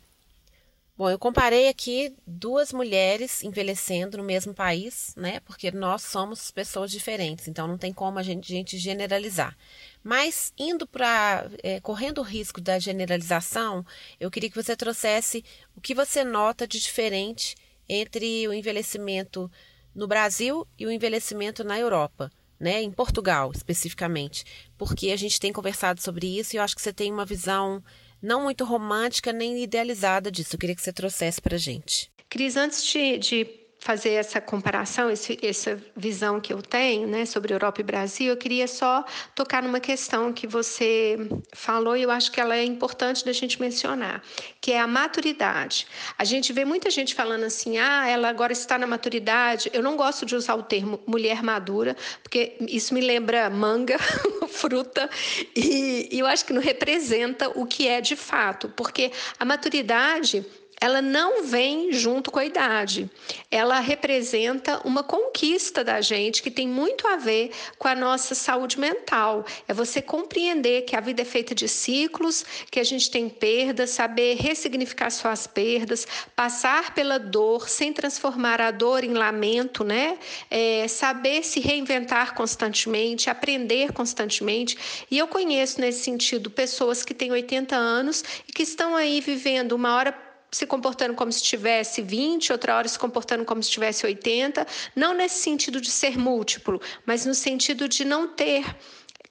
Bom, 0.96 1.10
eu 1.10 1.18
comparei 1.18 1.66
aqui 1.66 2.14
duas 2.24 2.72
mulheres 2.72 3.42
envelhecendo 3.42 4.18
no 4.18 4.22
mesmo 4.22 4.54
país, 4.54 5.12
né? 5.16 5.40
Porque 5.40 5.72
nós 5.72 6.02
somos 6.02 6.52
pessoas 6.52 6.92
diferentes, 6.92 7.48
então 7.48 7.66
não 7.66 7.76
tem 7.76 7.92
como 7.92 8.20
a 8.20 8.22
gente, 8.22 8.46
gente 8.46 8.78
generalizar. 8.78 9.56
Mas 10.00 10.52
indo 10.56 10.86
para 10.86 11.50
é, 11.60 11.80
correndo 11.80 12.18
o 12.18 12.24
risco 12.24 12.60
da 12.60 12.78
generalização, 12.78 13.84
eu 14.20 14.30
queria 14.30 14.48
que 14.48 14.62
você 14.62 14.76
trouxesse 14.76 15.44
o 15.74 15.80
que 15.80 15.92
você 15.92 16.22
nota 16.22 16.68
de 16.68 16.78
diferente 16.78 17.56
entre 17.88 18.46
o 18.46 18.52
envelhecimento 18.52 19.50
no 19.92 20.06
Brasil 20.06 20.64
e 20.78 20.86
o 20.86 20.92
envelhecimento 20.92 21.64
na 21.64 21.76
Europa 21.76 22.30
né, 22.60 22.82
em 22.82 22.90
Portugal 22.90 23.50
especificamente, 23.54 24.44
porque 24.76 25.10
a 25.10 25.16
gente 25.16 25.40
tem 25.40 25.52
conversado 25.52 26.02
sobre 26.02 26.38
isso 26.38 26.54
e 26.54 26.58
eu 26.58 26.62
acho 26.62 26.76
que 26.76 26.82
você 26.82 26.92
tem 26.92 27.10
uma 27.10 27.24
visão 27.24 27.82
não 28.22 28.42
muito 28.42 28.64
romântica 28.64 29.32
nem 29.32 29.62
idealizada 29.62 30.30
disso. 30.30 30.54
Eu 30.54 30.58
queria 30.58 30.76
que 30.76 30.82
você 30.82 30.92
trouxesse 30.92 31.40
para 31.40 31.56
gente. 31.56 32.12
Cris, 32.28 32.56
antes 32.56 32.84
de, 32.84 33.18
de 33.18 33.44
fazer 33.80 34.10
essa 34.10 34.40
comparação, 34.40 35.10
esse, 35.10 35.38
essa 35.42 35.82
visão 35.96 36.38
que 36.38 36.52
eu 36.52 36.60
tenho 36.60 37.08
né, 37.08 37.24
sobre 37.24 37.54
Europa 37.54 37.80
e 37.80 37.84
Brasil, 37.84 38.28
eu 38.28 38.36
queria 38.36 38.68
só 38.68 39.04
tocar 39.34 39.62
numa 39.62 39.80
questão 39.80 40.32
que 40.34 40.46
você 40.46 41.18
falou 41.54 41.96
e 41.96 42.02
eu 42.02 42.10
acho 42.10 42.30
que 42.30 42.38
ela 42.38 42.54
é 42.54 42.62
importante 42.62 43.24
da 43.24 43.32
gente 43.32 43.58
mencionar, 43.58 44.22
que 44.60 44.70
é 44.70 44.78
a 44.78 44.86
maturidade. 44.86 45.86
A 46.18 46.24
gente 46.24 46.52
vê 46.52 46.64
muita 46.64 46.90
gente 46.90 47.14
falando 47.14 47.44
assim, 47.44 47.78
ah, 47.78 48.06
ela 48.06 48.28
agora 48.28 48.52
está 48.52 48.78
na 48.78 48.86
maturidade. 48.86 49.70
Eu 49.72 49.82
não 49.82 49.96
gosto 49.96 50.26
de 50.26 50.36
usar 50.36 50.56
o 50.56 50.62
termo 50.62 51.00
mulher 51.06 51.42
madura, 51.42 51.96
porque 52.22 52.56
isso 52.60 52.92
me 52.92 53.00
lembra 53.00 53.48
manga, 53.48 53.98
fruta, 54.48 55.08
e, 55.56 56.08
e 56.12 56.18
eu 56.18 56.26
acho 56.26 56.44
que 56.44 56.52
não 56.52 56.60
representa 56.60 57.48
o 57.58 57.64
que 57.64 57.88
é 57.88 58.02
de 58.02 58.14
fato, 58.14 58.68
porque 58.76 59.10
a 59.38 59.44
maturidade 59.44 60.44
ela 60.80 61.02
não 61.02 61.44
vem 61.44 61.92
junto 61.92 62.30
com 62.30 62.38
a 62.38 62.44
idade. 62.44 63.10
Ela 63.50 63.78
representa 63.80 64.80
uma 64.82 65.02
conquista 65.02 65.84
da 65.84 66.00
gente 66.00 66.42
que 66.42 66.50
tem 66.50 66.66
muito 66.66 67.06
a 67.06 67.16
ver 67.16 67.50
com 67.78 67.86
a 67.86 67.94
nossa 67.94 68.34
saúde 68.34 68.80
mental. 68.80 69.44
É 69.68 69.74
você 69.74 70.00
compreender 70.00 70.82
que 70.82 70.96
a 70.96 71.00
vida 71.00 71.20
é 71.20 71.24
feita 71.24 71.54
de 71.54 71.68
ciclos, 71.68 72.46
que 72.70 72.80
a 72.80 72.84
gente 72.84 73.10
tem 73.10 73.28
perdas, 73.28 73.90
saber 73.90 74.36
ressignificar 74.36 75.10
suas 75.10 75.46
perdas, 75.46 76.08
passar 76.34 76.94
pela 76.94 77.18
dor 77.18 77.68
sem 77.68 77.92
transformar 77.92 78.60
a 78.62 78.70
dor 78.70 79.04
em 79.04 79.12
lamento, 79.12 79.84
né? 79.84 80.18
É, 80.50 80.88
saber 80.88 81.44
se 81.44 81.60
reinventar 81.60 82.34
constantemente, 82.34 83.28
aprender 83.28 83.92
constantemente. 83.92 84.78
E 85.10 85.18
eu 85.18 85.28
conheço 85.28 85.78
nesse 85.78 86.04
sentido 86.04 86.50
pessoas 86.50 87.04
que 87.04 87.12
têm 87.12 87.30
80 87.30 87.76
anos 87.76 88.24
e 88.48 88.52
que 88.52 88.62
estão 88.62 88.96
aí 88.96 89.20
vivendo 89.20 89.72
uma 89.72 89.94
hora 89.94 90.29
se 90.50 90.66
comportando 90.66 91.14
como 91.14 91.32
se 91.32 91.42
tivesse 91.42 92.02
20, 92.02 92.52
outra 92.52 92.76
hora 92.76 92.88
se 92.88 92.98
comportando 92.98 93.44
como 93.44 93.62
se 93.62 93.70
tivesse 93.70 94.04
80, 94.04 94.66
não 94.96 95.14
nesse 95.14 95.42
sentido 95.42 95.80
de 95.80 95.90
ser 95.90 96.18
múltiplo, 96.18 96.80
mas 97.06 97.24
no 97.24 97.34
sentido 97.34 97.88
de 97.88 98.04
não 98.04 98.28
ter 98.28 98.64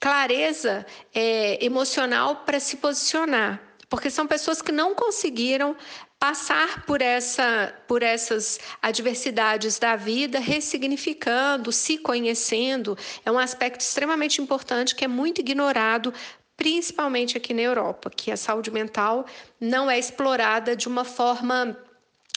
clareza 0.00 0.86
é, 1.14 1.64
emocional 1.64 2.36
para 2.36 2.58
se 2.58 2.78
posicionar. 2.78 3.60
Porque 3.88 4.08
são 4.08 4.26
pessoas 4.26 4.62
que 4.62 4.70
não 4.70 4.94
conseguiram 4.94 5.76
passar 6.20 6.84
por, 6.84 7.00
essa, 7.00 7.74
por 7.88 8.02
essas 8.02 8.60
adversidades 8.80 9.78
da 9.78 9.96
vida, 9.96 10.38
ressignificando, 10.38 11.72
se 11.72 11.96
conhecendo, 11.96 12.96
é 13.24 13.32
um 13.32 13.38
aspecto 13.38 13.80
extremamente 13.80 14.40
importante 14.40 14.94
que 14.94 15.04
é 15.04 15.08
muito 15.08 15.40
ignorado 15.40 16.12
principalmente 16.60 17.38
aqui 17.38 17.54
na 17.54 17.62
Europa, 17.62 18.10
que 18.14 18.30
a 18.30 18.36
saúde 18.36 18.70
mental 18.70 19.24
não 19.58 19.90
é 19.90 19.98
explorada 19.98 20.76
de 20.76 20.88
uma 20.88 21.06
forma 21.06 21.74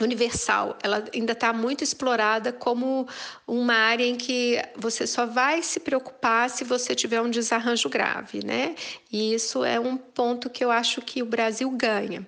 universal. 0.02 0.78
Ela 0.82 1.04
ainda 1.14 1.34
está 1.34 1.52
muito 1.52 1.84
explorada 1.84 2.54
como 2.54 3.06
uma 3.46 3.74
área 3.74 4.06
em 4.06 4.16
que 4.16 4.62
você 4.78 5.06
só 5.06 5.26
vai 5.26 5.62
se 5.62 5.82
preocupar 5.82 6.50
se 6.50 6.64
você 6.64 6.96
tiver 6.96 7.20
um 7.20 7.30
desarranjo 7.30 7.90
grave, 7.90 8.46
né? 8.46 8.76
E 9.12 9.34
isso 9.34 9.66
é 9.66 9.78
um 9.78 9.98
ponto 9.98 10.50
que 10.50 10.64
eu 10.64 10.72
acho 10.72 11.02
que 11.02 11.22
o 11.22 11.26
Brasil 11.26 11.70
ganha. 11.72 12.26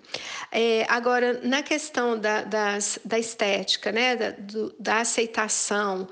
É, 0.52 0.86
agora, 0.90 1.40
na 1.44 1.64
questão 1.64 2.20
da, 2.20 2.42
das, 2.42 3.00
da 3.06 3.18
estética, 3.18 3.90
né? 3.90 4.18
Da, 4.18 4.32
do, 4.32 4.76
da 4.78 4.98
aceitação, 4.98 6.10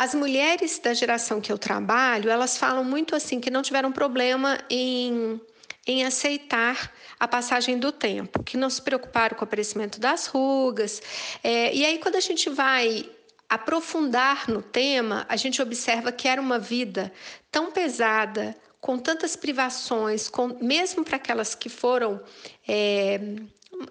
as 0.00 0.14
mulheres 0.14 0.78
da 0.78 0.94
geração 0.94 1.42
que 1.42 1.52
eu 1.52 1.58
trabalho, 1.58 2.30
elas 2.30 2.56
falam 2.56 2.82
muito 2.82 3.14
assim 3.14 3.38
que 3.38 3.50
não 3.50 3.60
tiveram 3.60 3.92
problema 3.92 4.58
em, 4.70 5.38
em 5.86 6.06
aceitar 6.06 6.90
a 7.18 7.28
passagem 7.28 7.78
do 7.78 7.92
tempo, 7.92 8.42
que 8.42 8.56
não 8.56 8.70
se 8.70 8.80
preocuparam 8.80 9.36
com 9.36 9.42
o 9.42 9.44
aparecimento 9.44 10.00
das 10.00 10.26
rugas. 10.26 11.02
É, 11.44 11.74
e 11.74 11.84
aí, 11.84 11.98
quando 11.98 12.16
a 12.16 12.20
gente 12.20 12.48
vai 12.48 13.10
aprofundar 13.46 14.48
no 14.48 14.62
tema, 14.62 15.26
a 15.28 15.36
gente 15.36 15.60
observa 15.60 16.10
que 16.10 16.26
era 16.26 16.40
uma 16.40 16.58
vida 16.58 17.12
tão 17.52 17.70
pesada, 17.70 18.56
com 18.80 18.98
tantas 18.98 19.36
privações, 19.36 20.30
com, 20.30 20.56
mesmo 20.62 21.04
para 21.04 21.16
aquelas 21.16 21.54
que 21.54 21.68
foram 21.68 22.18
é, 22.66 23.20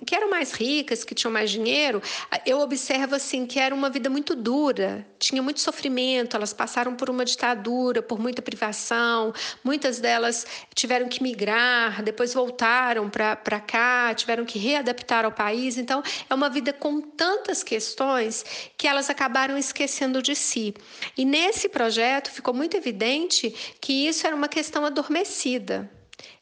que 0.10 0.16
eram 0.16 0.28
mais 0.28 0.54
ricas, 0.54 1.04
que 1.04 1.14
tinham 1.14 1.32
mais 1.32 1.52
dinheiro, 1.52 2.02
eu 2.44 2.62
observo 2.62 3.14
assim 3.14 3.46
que 3.46 3.60
era 3.60 3.76
uma 3.76 3.92
vida 3.92 4.10
muito 4.10 4.34
dura, 4.36 5.06
tinha 5.20 5.40
muito 5.40 5.60
sofrimento, 5.60 6.36
elas 6.36 6.52
passaram 6.52 6.96
por 6.96 7.12
uma 7.12 7.24
ditadura, 7.24 8.02
por 8.02 8.20
muita 8.20 8.42
privação, 8.42 9.32
muitas 9.64 10.00
delas 10.00 10.48
tiveram 10.74 11.08
que 11.08 11.22
migrar, 11.22 12.02
depois 12.02 12.34
voltaram 12.34 13.08
para 13.08 13.60
cá, 13.60 14.12
tiveram 14.16 14.46
que 14.46 14.58
readaptar 14.58 15.26
ao 15.26 15.32
país. 15.32 15.78
Então, 15.78 16.02
é 16.28 16.34
uma 16.34 16.50
vida 16.50 16.74
com 16.74 17.00
tantas 17.02 17.62
questões 17.62 18.44
que 18.76 18.88
elas 18.88 19.12
acabaram 19.12 19.60
esquecendo 19.60 20.24
de 20.24 20.34
si. 20.34 20.74
E 21.16 21.24
nesse 21.24 21.70
projeto 21.70 22.32
ficou 22.32 22.52
muito 22.52 22.76
evidente 22.76 23.54
que 23.80 24.08
isso 24.08 24.26
era 24.26 24.36
uma 24.36 24.48
questão 24.48 24.84
adormecida 24.84 25.88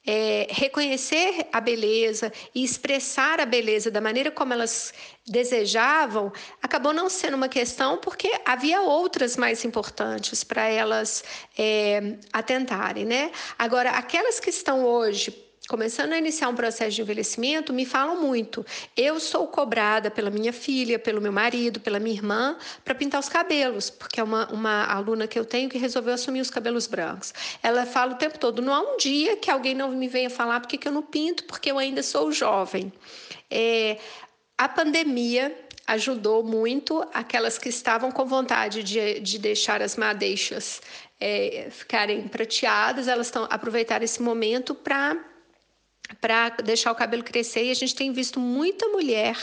é, 0.08 0.48
reconhecer 0.50 1.48
a 1.52 1.60
beleza 1.60 2.32
e 2.56 2.64
expressar 2.64 3.42
a 3.42 3.46
beleza 3.46 3.92
da 3.92 4.00
maneira 4.00 4.32
como 4.32 4.54
elas 4.54 4.94
desejavam, 5.28 6.32
acabou 6.64 6.94
não 6.94 7.10
sendo 7.10 7.36
uma 7.36 7.50
questão 7.50 7.98
porque 7.98 8.32
havia 8.46 8.82
outras 8.82 9.36
mais 9.36 9.66
importantes 9.66 10.46
para 10.46 10.66
elas 10.66 11.26
é, 11.58 12.16
atentarem, 12.32 13.04
né? 13.04 13.32
Agora, 13.60 13.90
aquelas 13.92 14.40
que 14.40 14.50
estão 14.50 14.86
hoje 14.86 15.47
começando 15.68 16.14
a 16.14 16.18
iniciar 16.18 16.48
um 16.48 16.56
processo 16.56 16.96
de 16.96 17.02
envelhecimento, 17.02 17.74
me 17.74 17.86
falam 17.86 18.22
muito. 18.22 18.66
Eu 18.96 19.20
sou 19.20 19.48
cobrada 19.48 20.10
pela 20.10 20.30
minha 20.30 20.54
filha, 20.54 20.98
pelo 20.98 21.22
meu 21.22 21.32
marido, 21.32 21.80
pela 21.80 22.00
minha 22.00 22.16
irmã, 22.16 22.58
para 22.84 22.96
pintar 22.96 23.20
os 23.20 23.28
cabelos, 23.28 23.90
porque 23.90 24.20
é 24.20 24.24
uma, 24.24 24.48
uma 24.52 24.86
aluna 24.86 25.28
que 25.28 25.38
eu 25.38 25.46
tenho 25.46 25.70
que 25.70 25.78
resolveu 25.78 26.14
assumir 26.14 26.42
os 26.42 26.50
cabelos 26.50 26.88
brancos. 26.88 27.34
Ela 27.62 27.86
fala 27.86 28.14
o 28.14 28.18
tempo 28.18 28.40
todo: 28.40 28.62
não 28.62 28.74
há 28.74 28.80
um 28.80 28.98
dia 28.98 29.36
que 29.36 29.52
alguém 29.52 29.76
não 29.76 29.92
me 29.92 30.08
venha 30.08 30.30
falar 30.30 30.60
porque 30.62 30.78
que 30.78 30.88
eu 30.88 30.92
não 30.92 31.04
pinto, 31.04 31.44
porque 31.44 31.70
eu 31.70 31.78
ainda 31.78 32.02
sou 32.02 32.32
jovem. 32.32 32.92
É, 33.52 33.98
a 34.58 34.70
pandemia 34.70 35.56
ajudou 35.86 36.44
muito 36.44 37.06
aquelas 37.14 37.58
que 37.58 37.70
estavam 37.70 38.12
com 38.12 38.26
vontade 38.26 38.84
de, 38.84 39.20
de 39.22 39.40
deixar 39.40 39.82
as 39.82 39.96
madeixas 39.96 40.82
é, 41.20 41.70
ficarem 41.72 42.28
prateadas, 42.28 43.08
elas 43.08 43.28
estão 43.28 43.48
aproveitar 43.50 44.04
esse 44.04 44.22
momento 44.22 44.76
para 44.76 45.18
para 46.20 46.50
deixar 46.50 46.92
o 46.92 46.96
cabelo 46.96 47.24
crescer 47.24 47.66
e 47.66 47.72
a 47.72 47.76
gente 47.76 47.96
tem 47.96 48.12
visto 48.12 48.40
muita 48.40 48.88
mulher 48.88 49.38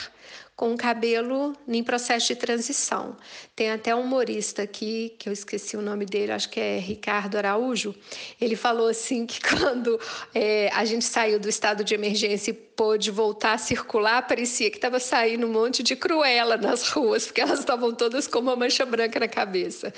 com 0.56 0.72
o 0.72 0.76
cabelo 0.76 1.52
em 1.66 1.82
processo 1.82 2.28
de 2.28 2.36
transição. 2.36 3.16
Tem 3.56 3.72
até 3.72 3.94
um 3.94 4.02
humorista 4.02 4.62
aqui, 4.62 5.12
que 5.18 5.28
eu 5.28 5.32
esqueci 5.32 5.76
o 5.76 5.82
nome 5.82 6.06
dele, 6.06 6.30
acho 6.30 6.48
que 6.48 6.60
é 6.60 6.78
Ricardo 6.78 7.36
Araújo. 7.36 7.94
Ele 8.40 8.54
falou 8.54 8.86
assim 8.88 9.26
que 9.26 9.40
quando 9.48 9.98
é, 10.32 10.70
a 10.72 10.84
gente 10.84 11.04
saiu 11.04 11.40
do 11.40 11.48
estado 11.48 11.82
de 11.82 11.94
emergência 11.94 12.52
e 12.52 12.54
pôde 12.54 13.10
voltar 13.10 13.54
a 13.54 13.58
circular, 13.58 14.26
parecia 14.26 14.70
que 14.70 14.76
estava 14.76 15.00
saindo 15.00 15.46
um 15.46 15.52
monte 15.52 15.82
de 15.82 15.96
cruela 15.96 16.56
nas 16.56 16.88
ruas, 16.88 17.26
porque 17.26 17.40
elas 17.40 17.58
estavam 17.58 17.92
todas 17.92 18.28
com 18.28 18.38
uma 18.38 18.54
mancha 18.54 18.86
branca 18.86 19.18
na 19.18 19.28
cabeça. 19.28 19.92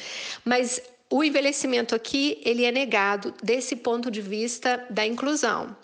Mas 0.45 0.81
o 1.09 1.23
envelhecimento 1.23 1.95
aqui 1.95 2.41
ele 2.45 2.65
é 2.65 2.73
negado 2.73 3.33
desse 3.43 3.77
ponto 3.77 4.11
de 4.11 4.21
vista 4.21 4.85
da 4.91 5.07
inclusão. 5.07 5.77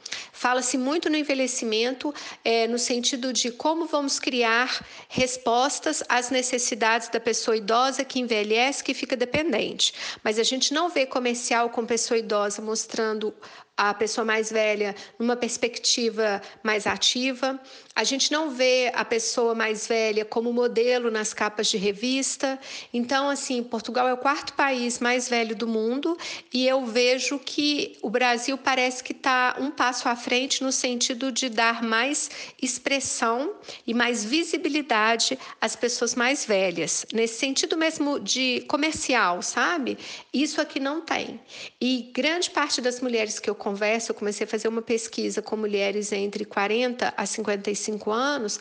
Fala-se 0.43 0.77
muito 0.77 1.09
no 1.09 1.17
envelhecimento 1.17 2.13
é, 2.45 2.67
no 2.67 2.77
sentido 2.77 3.33
de 3.33 3.53
como 3.53 3.87
vamos 3.87 4.19
criar 4.19 4.85
respostas 5.09 6.03
às 6.09 6.31
necessidades 6.31 7.09
da 7.09 7.21
pessoa 7.21 7.57
idosa 7.57 8.03
que 8.03 8.19
envelhece, 8.19 8.83
que 8.83 8.93
fica 8.93 9.15
dependente. 9.17 9.95
Mas 10.25 10.41
a 10.41 10.43
gente 10.43 10.75
não 10.75 10.89
vê 10.89 11.07
comercial 11.07 11.71
com 11.71 11.87
pessoa 11.87 12.19
idosa 12.19 12.61
mostrando 12.61 13.33
a 13.77 13.95
pessoa 13.95 14.25
mais 14.25 14.51
velha 14.51 14.95
numa 15.19 15.37
perspectiva 15.37 16.43
mais 16.63 16.87
ativa. 16.87 17.59
A 17.95 18.05
gente 18.05 18.31
não 18.31 18.51
vê 18.51 18.93
a 18.95 19.05
pessoa 19.05 19.55
mais 19.55 19.87
velha 19.87 20.25
como 20.25 20.53
modelo 20.53 21.11
nas 21.11 21.33
capas 21.33 21.69
de 21.69 21.79
revista. 21.79 22.59
Então, 22.93 23.31
assim, 23.31 23.63
Portugal 23.63 24.09
é 24.09 24.13
o 24.13 24.19
quarto 24.19 24.55
país 24.55 24.99
mais 24.99 25.29
velho 25.29 25.55
do 25.57 25.67
mundo 25.67 26.17
e 26.53 26.67
eu 26.67 26.85
vejo 26.85 27.39
que 27.39 27.97
o 28.03 28.11
Brasil 28.11 28.59
parece 28.59 29.03
que 29.03 29.13
está 29.13 29.57
um 29.59 29.71
passo 29.71 30.09
à 30.09 30.17
frente 30.17 30.32
no 30.62 30.73
sentido 30.73 31.31
de 31.31 31.51
dar 31.51 31.83
mais 31.83 32.31
expressão 32.61 33.53
e 33.87 33.93
mais 33.93 34.25
visibilidade 34.25 35.39
às 35.61 35.77
pessoas 35.77 36.15
mais 36.15 36.47
velhas, 36.47 37.05
nesse 37.12 37.39
sentido 37.39 37.77
mesmo 37.77 38.19
de 38.19 38.65
comercial, 38.67 39.43
sabe? 39.43 39.99
Isso 40.33 40.59
aqui 40.59 40.81
não 40.81 41.03
tem. 41.03 41.39
E 41.79 42.11
grande 42.15 42.49
parte 42.49 42.81
das 42.81 42.99
mulheres 42.99 43.39
que 43.39 43.51
eu 43.51 43.55
conversa, 43.55 44.11
eu 44.11 44.15
comecei 44.15 44.47
a 44.47 44.49
fazer 44.49 44.69
uma 44.69 44.81
pesquisa 44.81 45.43
com 45.43 45.55
mulheres 45.55 46.12
entre 46.12 46.47
40 46.47 47.12
a 47.15 47.27
55 47.27 48.11
anos 48.11 48.59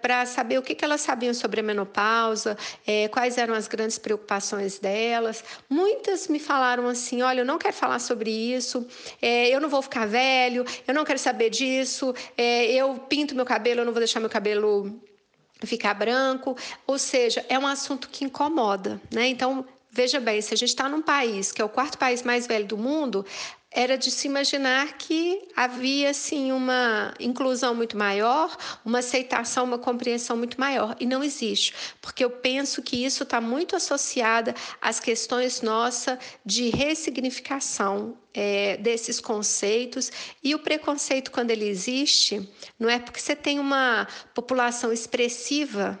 para 0.00 0.24
saber 0.24 0.56
o 0.56 0.62
que, 0.62 0.74
que 0.74 0.82
elas 0.82 1.02
sabiam 1.02 1.34
sobre 1.34 1.60
a 1.60 1.62
menopausa, 1.62 2.56
é, 2.86 3.06
quais 3.08 3.36
eram 3.36 3.52
as 3.52 3.68
grandes 3.68 3.98
preocupações 3.98 4.78
delas. 4.78 5.44
Muitas 5.68 6.26
me 6.26 6.38
falaram 6.38 6.88
assim: 6.88 7.20
olha, 7.20 7.40
eu 7.40 7.44
não 7.44 7.58
quero 7.58 7.74
falar 7.74 7.98
sobre 7.98 8.30
isso, 8.30 8.86
é, 9.20 9.50
eu 9.50 9.60
não 9.60 9.68
vou 9.68 9.82
ficar 9.82 10.06
velho, 10.06 10.64
eu 10.88 10.91
não 10.94 11.04
quero 11.04 11.18
saber 11.18 11.50
disso, 11.50 12.14
é, 12.36 12.66
eu 12.72 12.94
pinto 13.08 13.34
meu 13.34 13.44
cabelo, 13.44 13.80
eu 13.80 13.84
não 13.84 13.92
vou 13.92 14.00
deixar 14.00 14.20
meu 14.20 14.30
cabelo 14.30 15.00
ficar 15.66 15.94
branco, 15.94 16.56
ou 16.86 16.98
seja, 16.98 17.44
é 17.48 17.58
um 17.58 17.66
assunto 17.66 18.08
que 18.08 18.24
incomoda, 18.24 19.00
né? 19.12 19.28
Então, 19.28 19.64
veja 19.90 20.18
bem, 20.18 20.40
se 20.40 20.52
a 20.52 20.56
gente 20.56 20.70
está 20.70 20.88
num 20.88 21.02
país 21.02 21.52
que 21.52 21.62
é 21.62 21.64
o 21.64 21.68
quarto 21.68 21.98
país 21.98 22.22
mais 22.22 22.46
velho 22.46 22.66
do 22.66 22.76
mundo, 22.76 23.24
era 23.72 23.96
de 23.96 24.10
se 24.10 24.26
imaginar 24.26 24.98
que 24.98 25.48
havia 25.56 26.10
assim 26.10 26.52
uma 26.52 27.14
inclusão 27.18 27.74
muito 27.74 27.96
maior, 27.96 28.56
uma 28.84 28.98
aceitação, 28.98 29.64
uma 29.64 29.78
compreensão 29.78 30.36
muito 30.36 30.60
maior. 30.60 30.94
E 31.00 31.06
não 31.06 31.24
existe, 31.24 31.74
porque 32.00 32.24
eu 32.24 32.30
penso 32.30 32.82
que 32.82 33.04
isso 33.04 33.22
está 33.22 33.40
muito 33.40 33.74
associada 33.74 34.54
às 34.80 35.00
questões 35.00 35.62
nossa 35.62 36.18
de 36.44 36.70
ressignificação 36.70 38.16
é, 38.34 38.76
desses 38.76 39.20
conceitos. 39.20 40.12
E 40.42 40.54
o 40.54 40.58
preconceito 40.58 41.30
quando 41.30 41.50
ele 41.50 41.66
existe 41.66 42.48
não 42.78 42.88
é 42.88 42.98
porque 42.98 43.20
você 43.20 43.34
tem 43.34 43.58
uma 43.58 44.06
população 44.34 44.92
expressiva 44.92 45.98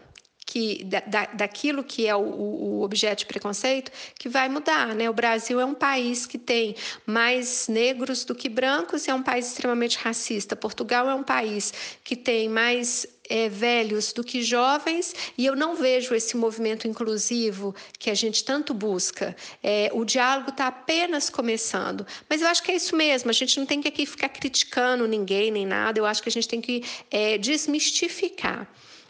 que 0.52 0.84
da, 0.84 1.24
daquilo 1.32 1.82
que 1.82 2.06
é 2.06 2.14
o, 2.14 2.20
o, 2.20 2.82
objeto 2.82 3.20
de 3.20 3.26
preconceito 3.26 3.90
que 4.18 4.28
vai 4.28 4.50
mudar, 4.50 4.94
né? 4.94 5.08
O 5.08 5.12
Brasil 5.14 5.58
é 5.58 5.64
um 5.64 5.72
país 5.72 6.26
que 6.26 6.36
tem 6.36 6.76
mais 7.06 7.68
negros 7.68 8.22
do 8.26 8.34
que 8.34 8.50
brancos 8.50 9.06
e 9.06 9.10
é 9.10 9.14
um 9.14 9.22
país 9.22 9.46
extremamente 9.46 9.96
racista. 9.96 10.54
Portugal 10.54 11.08
é 11.08 11.14
um 11.14 11.22
país 11.22 11.72
que 12.04 12.14
tem 12.14 12.50
mais 12.50 13.06
é, 13.30 13.48
velhos 13.48 14.12
do 14.12 14.22
que 14.22 14.42
jovens, 14.42 15.14
e 15.38 15.46
eu 15.46 15.56
não 15.56 15.74
vejo 15.74 16.14
esse 16.14 16.36
movimento 16.36 16.86
inclusivo 16.86 17.74
que 17.98 18.10
a 18.10 18.14
gente 18.14 18.44
tanto 18.44 18.74
busca. 18.74 19.34
É, 19.62 19.88
o 19.94 20.04
diálogo 20.04 20.50
está 20.50 20.66
apenas 20.66 21.30
começando, 21.30 22.06
mas 22.28 22.42
eu 22.42 22.48
acho 22.48 22.62
que 22.62 22.72
é 22.72 22.76
isso 22.76 22.94
mesmo. 22.94 23.30
A 23.30 23.32
gente 23.32 23.58
não 23.58 23.64
tem 23.64 23.80
que 23.80 23.88
aqui 23.88 24.04
ficar 24.04 24.28
criticando 24.28 25.08
ninguém 25.08 25.50
nem 25.50 25.64
nada. 25.64 25.98
Eu 25.98 26.04
acho 26.04 26.22
que 26.22 26.28
a 26.28 26.32
gente 26.32 26.46
tem 26.46 26.60
que 26.60 26.84
é, 27.10 27.38
desmistificar. 27.38 28.68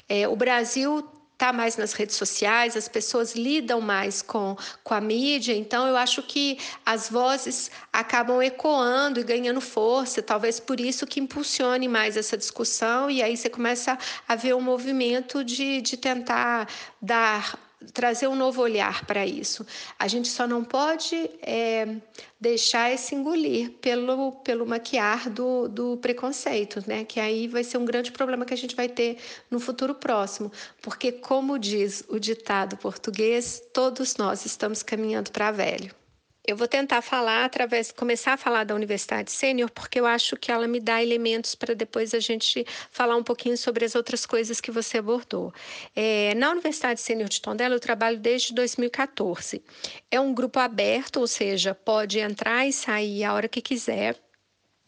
É, 0.08 0.28
o 0.28 0.36
Brasil 0.36 1.04
está 1.42 1.52
mais 1.52 1.76
nas 1.76 1.92
redes 1.92 2.14
sociais, 2.14 2.76
as 2.76 2.86
pessoas 2.86 3.34
lidam 3.34 3.80
mais 3.80 4.22
com, 4.22 4.56
com 4.84 4.94
a 4.94 5.00
mídia, 5.00 5.52
então 5.52 5.88
eu 5.88 5.96
acho 5.96 6.22
que 6.22 6.56
as 6.86 7.10
vozes 7.10 7.68
acabam 7.92 8.40
ecoando 8.40 9.18
e 9.18 9.24
ganhando 9.24 9.60
força, 9.60 10.22
talvez 10.22 10.60
por 10.60 10.78
isso 10.78 11.04
que 11.04 11.18
impulsione 11.18 11.88
mais 11.88 12.16
essa 12.16 12.36
discussão, 12.38 13.10
e 13.10 13.20
aí 13.20 13.36
você 13.36 13.50
começa 13.50 13.98
a 14.28 14.36
ver 14.36 14.54
um 14.54 14.60
movimento 14.60 15.42
de, 15.42 15.80
de 15.80 15.96
tentar 15.96 16.68
dar 17.00 17.58
trazer 17.92 18.28
um 18.28 18.36
novo 18.36 18.60
olhar 18.62 19.04
para 19.06 19.26
isso. 19.26 19.66
A 19.98 20.08
gente 20.08 20.28
só 20.28 20.46
não 20.46 20.64
pode 20.64 21.30
é, 21.40 21.96
deixar 22.40 22.92
esse 22.92 23.14
engolir 23.14 23.70
pelo, 23.80 24.32
pelo 24.32 24.66
maquiar 24.66 25.30
do, 25.30 25.68
do 25.68 25.96
preconceito, 25.98 26.82
né? 26.86 27.04
Que 27.04 27.20
aí 27.20 27.48
vai 27.48 27.64
ser 27.64 27.78
um 27.78 27.84
grande 27.84 28.12
problema 28.12 28.44
que 28.44 28.54
a 28.54 28.56
gente 28.56 28.76
vai 28.76 28.88
ter 28.88 29.18
no 29.50 29.60
futuro 29.60 29.94
próximo. 29.94 30.50
Porque, 30.80 31.12
como 31.12 31.58
diz 31.58 32.04
o 32.08 32.18
ditado 32.18 32.76
português, 32.76 33.62
todos 33.72 34.16
nós 34.16 34.44
estamos 34.44 34.82
caminhando 34.82 35.30
para 35.30 35.50
velho. 35.50 36.01
Eu 36.44 36.56
vou 36.56 36.66
tentar 36.66 37.02
falar 37.02 37.44
através, 37.44 37.92
começar 37.92 38.32
a 38.32 38.36
falar 38.36 38.64
da 38.64 38.74
Universidade 38.74 39.30
Sênior, 39.30 39.70
porque 39.70 40.00
eu 40.00 40.06
acho 40.06 40.36
que 40.36 40.50
ela 40.50 40.66
me 40.66 40.80
dá 40.80 41.00
elementos 41.00 41.54
para 41.54 41.72
depois 41.72 42.12
a 42.14 42.18
gente 42.18 42.66
falar 42.90 43.16
um 43.16 43.22
pouquinho 43.22 43.56
sobre 43.56 43.84
as 43.84 43.94
outras 43.94 44.26
coisas 44.26 44.60
que 44.60 44.72
você 44.72 44.98
abordou. 44.98 45.54
É, 45.94 46.34
na 46.34 46.50
Universidade 46.50 47.00
Sênior 47.00 47.28
de 47.28 47.40
Tondela, 47.40 47.76
eu 47.76 47.80
trabalho 47.80 48.18
desde 48.18 48.52
2014. 48.54 49.62
É 50.10 50.18
um 50.18 50.34
grupo 50.34 50.58
aberto, 50.58 51.20
ou 51.20 51.28
seja, 51.28 51.76
pode 51.76 52.18
entrar 52.18 52.66
e 52.66 52.72
sair 52.72 53.22
a 53.22 53.34
hora 53.34 53.48
que 53.48 53.60
quiser. 53.60 54.18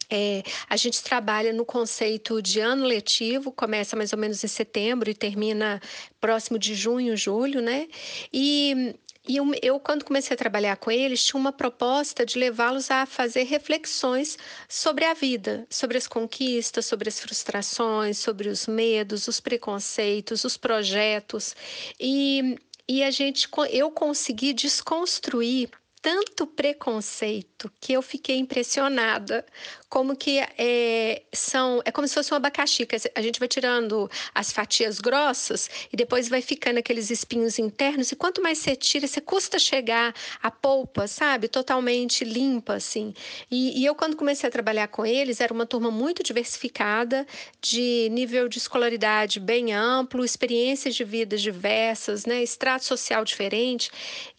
É, 0.09 0.43
a 0.69 0.75
gente 0.77 1.01
trabalha 1.01 1.53
no 1.53 1.65
conceito 1.65 2.41
de 2.41 2.59
ano 2.59 2.85
letivo, 2.85 3.51
começa 3.51 3.95
mais 3.95 4.11
ou 4.13 4.19
menos 4.19 4.43
em 4.43 4.47
setembro 4.47 5.09
e 5.09 5.15
termina 5.15 5.81
próximo 6.19 6.59
de 6.59 6.75
junho, 6.75 7.17
julho, 7.17 7.61
né? 7.61 7.87
E 8.31 8.95
e 9.27 9.37
eu, 9.37 9.51
eu, 9.61 9.79
quando 9.79 10.05
comecei 10.05 10.33
a 10.33 10.37
trabalhar 10.37 10.77
com 10.77 10.91
eles, 10.91 11.23
tinha 11.23 11.39
uma 11.39 11.51
proposta 11.51 12.25
de 12.25 12.37
levá-los 12.37 12.91
a 12.91 13.05
fazer 13.05 13.43
reflexões 13.43 14.37
sobre 14.69 15.05
a 15.05 15.13
vida, 15.13 15.65
sobre 15.69 15.97
as 15.97 16.07
conquistas, 16.07 16.85
sobre 16.85 17.09
as 17.09 17.19
frustrações, 17.19 18.17
sobre 18.17 18.49
os 18.49 18.67
medos, 18.67 19.27
os 19.27 19.39
preconceitos, 19.39 20.43
os 20.43 20.57
projetos. 20.57 21.55
E, 21.99 22.55
e 22.87 23.03
a 23.03 23.11
gente, 23.11 23.47
eu 23.71 23.89
consegui 23.89 24.53
desconstruir 24.53 25.69
tanto 26.05 26.45
preconceito 26.45 27.71
que 27.81 27.93
eu 27.93 28.01
fiquei 28.03 28.37
impressionada 28.37 29.43
como 29.95 30.13
que 30.13 30.39
é, 30.57 31.21
são 31.31 31.81
é 31.85 31.89
como 31.89 32.05
se 32.05 32.13
fosse 32.13 32.33
um 32.33 32.35
abacaxi 32.35 32.85
que 32.85 32.97
a 33.15 33.21
gente 33.21 33.39
vai 33.39 33.47
tirando 33.47 34.11
as 34.33 34.51
fatias 34.51 34.99
grossas 34.99 35.69
e 35.89 35.95
depois 35.95 36.27
vai 36.27 36.41
ficando 36.41 36.79
aqueles 36.79 37.09
espinhos 37.09 37.57
internos 37.57 38.11
e 38.11 38.15
quanto 38.17 38.41
mais 38.41 38.57
você 38.57 38.75
tira 38.75 39.07
você 39.07 39.21
custa 39.21 39.57
chegar 39.57 40.13
à 40.43 40.51
polpa 40.51 41.07
sabe? 41.07 41.47
Totalmente 41.47 42.25
limpa 42.25 42.73
assim. 42.73 43.13
E, 43.49 43.79
e 43.79 43.85
eu 43.85 43.95
quando 43.95 44.17
comecei 44.17 44.49
a 44.49 44.51
trabalhar 44.51 44.89
com 44.89 45.05
eles 45.05 45.39
era 45.39 45.53
uma 45.53 45.65
turma 45.65 45.89
muito 45.89 46.21
diversificada 46.21 47.25
de 47.61 48.09
nível 48.11 48.49
de 48.49 48.57
escolaridade 48.57 49.39
bem 49.39 49.71
amplo 49.71 50.25
experiências 50.25 50.93
de 50.93 51.05
vida 51.05 51.37
diversas 51.37 52.25
né? 52.25 52.43
Extrato 52.43 52.83
social 52.83 53.23
diferente. 53.23 53.89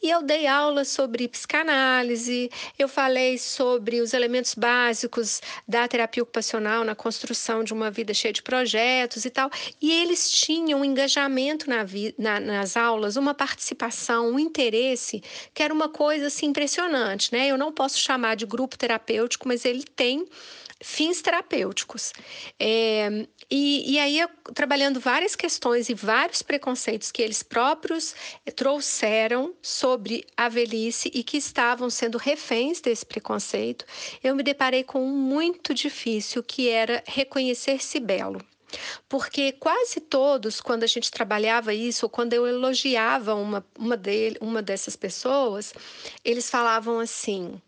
E 0.02 0.10
eu 0.10 0.22
dei 0.22 0.46
aula 0.46 0.84
sobre 0.84 1.26
psicanálise, 1.26 2.50
eu 2.78 2.88
falei 2.88 3.38
sobre 3.38 4.02
os 4.02 4.12
elementos 4.12 4.54
básicos 4.54 5.40
da 5.66 5.86
terapia 5.86 6.22
ocupacional 6.22 6.84
na 6.84 6.94
construção 6.94 7.64
de 7.64 7.72
uma 7.72 7.90
vida 7.90 8.12
cheia 8.14 8.32
de 8.32 8.42
projetos 8.42 9.24
e 9.24 9.30
tal. 9.30 9.50
E 9.80 9.92
eles 9.92 10.30
tinham 10.30 10.80
um 10.80 10.84
engajamento 10.84 11.68
na, 11.68 11.84
na, 12.18 12.40
nas 12.40 12.76
aulas, 12.76 13.16
uma 13.16 13.34
participação, 13.34 14.30
um 14.30 14.38
interesse, 14.38 15.22
que 15.54 15.62
era 15.62 15.72
uma 15.72 15.88
coisa 15.88 16.26
assim, 16.26 16.46
impressionante. 16.46 17.32
Né? 17.32 17.48
Eu 17.48 17.58
não 17.58 17.72
posso 17.72 17.98
chamar 17.98 18.36
de 18.36 18.46
grupo 18.46 18.78
terapêutico, 18.78 19.48
mas 19.48 19.64
ele 19.64 19.84
tem 19.84 20.26
fins 20.82 21.22
terapêuticos. 21.22 22.12
É, 22.58 23.26
e, 23.50 23.94
e 23.94 23.98
aí, 23.98 24.26
trabalhando 24.54 25.00
várias 25.00 25.34
questões 25.34 25.88
e 25.88 25.94
vários 25.94 26.42
preconceitos 26.42 27.10
que 27.10 27.22
eles 27.22 27.42
próprios 27.42 28.14
eh, 28.44 28.50
trouxeram 28.50 29.54
sobre 29.62 30.26
a 30.36 30.48
velhice 30.48 31.10
e 31.14 31.22
que 31.22 31.36
estavam 31.36 31.88
sendo 31.88 32.18
reféns 32.18 32.80
desse 32.80 33.06
preconceito, 33.06 33.84
eu 34.22 34.34
me 34.34 34.42
deparei 34.42 34.84
com 34.84 35.04
um 35.04 35.16
muito 35.16 35.72
difícil, 35.72 36.42
que 36.42 36.68
era 36.68 37.02
reconhecer-se 37.06 38.00
belo. 38.00 38.40
Porque 39.08 39.52
quase 39.52 40.00
todos, 40.00 40.60
quando 40.60 40.82
a 40.82 40.88
gente 40.88 41.10
trabalhava 41.10 41.72
isso, 41.72 42.06
ou 42.06 42.10
quando 42.10 42.32
eu 42.32 42.46
elogiava 42.46 43.34
uma, 43.34 43.64
uma, 43.78 43.96
dele, 43.96 44.36
uma 44.40 44.60
dessas 44.60 44.96
pessoas, 44.96 45.72
eles 46.24 46.50
falavam 46.50 46.98
assim: 46.98 47.60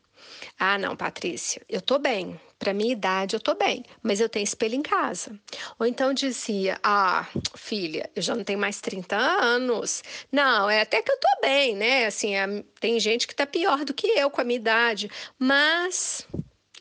Ah, 0.58 0.76
não, 0.76 0.96
Patrícia, 0.96 1.62
eu 1.68 1.80
tô 1.80 1.98
bem, 1.98 2.38
para 2.58 2.74
minha 2.74 2.92
idade 2.92 3.36
eu 3.36 3.40
tô 3.40 3.54
bem, 3.54 3.84
mas 4.02 4.20
eu 4.20 4.28
tenho 4.28 4.44
espelho 4.44 4.74
em 4.74 4.82
casa. 4.82 5.38
Ou 5.78 5.86
então 5.86 6.12
dizia: 6.12 6.78
"Ah, 6.82 7.26
filha, 7.56 8.10
eu 8.14 8.22
já 8.22 8.34
não 8.34 8.44
tenho 8.44 8.58
mais 8.58 8.80
30 8.80 9.16
anos. 9.16 10.02
Não, 10.32 10.68
é 10.68 10.80
até 10.80 11.02
que 11.02 11.10
eu 11.10 11.18
tô 11.18 11.28
bem, 11.40 11.76
né? 11.76 12.06
Assim, 12.06 12.34
é, 12.34 12.64
tem 12.80 12.98
gente 12.98 13.26
que 13.26 13.34
tá 13.34 13.46
pior 13.46 13.84
do 13.84 13.94
que 13.94 14.06
eu 14.08 14.30
com 14.30 14.40
a 14.40 14.44
minha 14.44 14.58
idade, 14.58 15.10
mas 15.38 16.26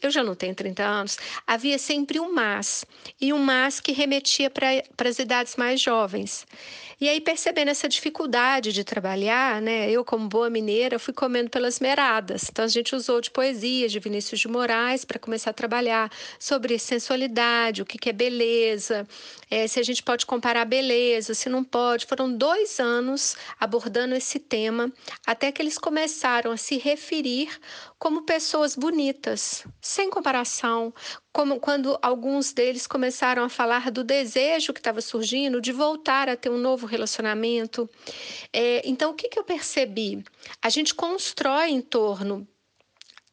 eu 0.05 0.11
já 0.11 0.23
não 0.23 0.35
tenho 0.35 0.53
30 0.53 0.83
anos, 0.83 1.17
havia 1.45 1.79
sempre 1.79 2.19
um 2.19 2.31
mas, 2.33 2.85
e 3.19 3.33
um 3.33 3.39
mas 3.39 3.79
que 3.79 3.91
remetia 3.91 4.49
para 4.49 5.09
as 5.09 5.19
idades 5.19 5.55
mais 5.55 5.81
jovens. 5.81 6.45
E 6.99 7.07
aí, 7.07 7.21
percebendo 7.21 7.69
essa 7.69 7.87
dificuldade 7.87 8.73
de 8.73 8.83
trabalhar, 8.83 9.61
né, 9.61 9.87
eu, 9.91 10.03
como 10.03 10.27
boa 10.27 10.49
mineira, 10.49 10.97
fui 10.97 11.13
comendo 11.13 11.47
pelas 11.47 11.79
meradas. 11.79 12.47
Então, 12.49 12.65
a 12.65 12.67
gente 12.67 12.95
usou 12.95 13.21
de 13.21 13.29
poesia 13.29 13.87
de 13.87 13.99
Vinícius 13.99 14.39
de 14.39 14.47
Moraes 14.47 15.05
para 15.05 15.19
começar 15.19 15.51
a 15.51 15.53
trabalhar 15.53 16.11
sobre 16.39 16.79
sensualidade, 16.79 17.83
o 17.83 17.85
que, 17.85 17.99
que 17.99 18.09
é 18.09 18.13
beleza, 18.13 19.07
é, 19.47 19.67
se 19.67 19.79
a 19.79 19.83
gente 19.83 20.01
pode 20.01 20.25
comparar 20.25 20.65
beleza, 20.65 21.35
se 21.35 21.47
não 21.49 21.63
pode. 21.63 22.07
Foram 22.07 22.33
dois 22.33 22.79
anos 22.79 23.37
abordando 23.59 24.15
esse 24.15 24.39
tema, 24.39 24.91
até 25.23 25.51
que 25.51 25.61
eles 25.61 25.77
começaram 25.77 26.51
a 26.51 26.57
se 26.57 26.77
referir 26.79 27.49
como 27.99 28.23
pessoas 28.23 28.75
bonitas, 28.75 29.63
sem 29.87 30.09
comparação, 30.09 30.93
como 31.31 31.59
quando 31.59 31.97
alguns 32.01 32.51
deles 32.51 32.85
começaram 32.85 33.43
a 33.43 33.49
falar 33.49 33.89
do 33.89 34.03
desejo 34.03 34.73
que 34.73 34.79
estava 34.79 34.99
surgindo 34.99 35.61
de 35.61 35.71
voltar 35.71 36.27
a 36.27 36.35
ter 36.35 36.49
um 36.49 36.57
novo 36.57 36.85
relacionamento. 36.85 37.89
É, 38.51 38.81
então, 38.85 39.11
o 39.11 39.13
que, 39.13 39.29
que 39.29 39.39
eu 39.39 39.43
percebi? 39.43 40.23
A 40.61 40.69
gente 40.69 40.93
constrói 40.93 41.69
em 41.69 41.81
torno 41.81 42.45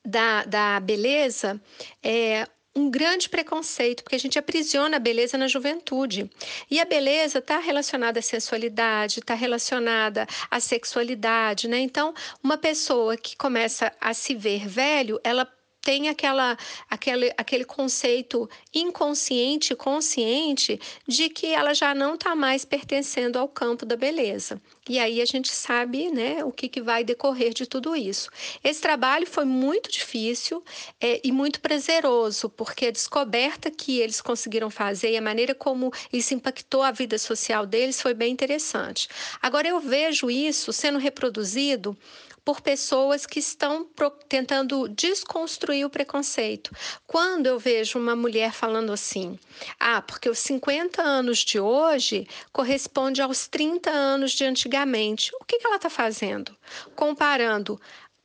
da, 0.04 0.44
da 0.44 0.80
beleza 0.80 1.60
é 2.02 2.46
um 2.76 2.90
grande 2.90 3.28
preconceito, 3.28 4.02
porque 4.02 4.16
a 4.16 4.20
gente 4.20 4.38
aprisiona 4.38 4.96
a 4.96 5.00
beleza 5.00 5.38
na 5.38 5.46
juventude. 5.46 6.30
E 6.70 6.80
a 6.80 6.84
beleza 6.84 7.38
está 7.38 7.58
relacionada 7.58 8.18
à 8.18 8.22
sensualidade, 8.22 9.20
está 9.20 9.34
relacionada 9.34 10.26
à 10.50 10.58
sexualidade, 10.58 11.68
né? 11.68 11.78
Então, 11.78 12.12
uma 12.42 12.58
pessoa 12.58 13.16
que 13.16 13.36
começa 13.36 13.92
a 14.00 14.12
se 14.12 14.34
ver 14.34 14.66
velho, 14.66 15.20
ela 15.22 15.48
tem 15.84 16.08
aquela, 16.08 16.56
aquele, 16.88 17.30
aquele 17.36 17.64
conceito 17.64 18.48
inconsciente, 18.74 19.76
consciente, 19.76 20.80
de 21.06 21.28
que 21.28 21.48
ela 21.48 21.74
já 21.74 21.94
não 21.94 22.14
está 22.14 22.34
mais 22.34 22.64
pertencendo 22.64 23.38
ao 23.38 23.46
campo 23.46 23.84
da 23.84 23.94
beleza. 23.94 24.58
E 24.88 24.98
aí 24.98 25.20
a 25.20 25.26
gente 25.26 25.50
sabe 25.50 26.10
né, 26.10 26.42
o 26.42 26.50
que, 26.50 26.68
que 26.68 26.80
vai 26.80 27.04
decorrer 27.04 27.52
de 27.52 27.66
tudo 27.66 27.94
isso. 27.94 28.30
Esse 28.62 28.80
trabalho 28.80 29.26
foi 29.26 29.44
muito 29.44 29.90
difícil 29.90 30.64
é, 30.98 31.20
e 31.22 31.30
muito 31.30 31.60
prazeroso, 31.60 32.48
porque 32.48 32.86
a 32.86 32.90
descoberta 32.90 33.70
que 33.70 34.00
eles 34.00 34.22
conseguiram 34.22 34.70
fazer 34.70 35.12
e 35.12 35.16
a 35.18 35.22
maneira 35.22 35.54
como 35.54 35.92
isso 36.10 36.32
impactou 36.32 36.82
a 36.82 36.90
vida 36.90 37.18
social 37.18 37.66
deles 37.66 38.00
foi 38.00 38.14
bem 38.14 38.32
interessante. 38.32 39.08
Agora 39.40 39.68
eu 39.68 39.80
vejo 39.80 40.30
isso 40.30 40.72
sendo 40.72 40.98
reproduzido 40.98 41.96
por 42.44 42.60
pessoas 42.60 43.24
que 43.24 43.38
estão 43.38 43.88
tentando 44.28 44.88
desconstruir 44.88 45.84
o 45.84 45.90
preconceito. 45.90 46.70
Quando 47.06 47.46
eu 47.46 47.58
vejo 47.58 47.98
uma 47.98 48.14
mulher 48.14 48.52
falando 48.52 48.92
assim, 48.92 49.38
ah, 49.80 50.02
porque 50.02 50.28
os 50.28 50.38
50 50.40 51.00
anos 51.00 51.38
de 51.38 51.58
hoje 51.58 52.28
corresponde 52.52 53.22
aos 53.22 53.48
30 53.48 53.90
anos 53.90 54.32
de 54.32 54.44
antigamente, 54.44 55.32
o 55.40 55.44
que, 55.44 55.58
que 55.58 55.66
ela 55.66 55.76
está 55.76 55.88
fazendo? 55.88 56.54
Comparando 56.94 57.80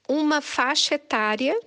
uma 0.08 0.41
faixa 0.41 0.95
etária 0.95 1.58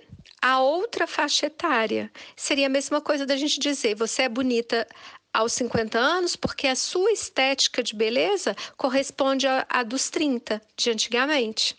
a 0.41 0.59
outra 0.59 1.07
faixa 1.07 1.45
etária. 1.45 2.11
Seria 2.35 2.67
a 2.67 2.69
mesma 2.69 2.99
coisa 2.99 3.25
da 3.25 3.37
gente 3.37 3.57
dizer: 3.61 3.95
você 3.95 4.23
é 4.23 4.29
bonita 4.29 4.85
aos 5.33 5.53
50 5.53 5.97
anos 5.97 6.35
porque 6.35 6.67
a 6.67 6.75
sua 6.75 7.11
estética 7.13 7.81
de 7.81 7.95
beleza 7.95 8.53
corresponde 8.75 9.47
à 9.47 9.83
dos 9.83 10.09
30 10.09 10.61
de 10.75 10.91
antigamente. 10.91 11.77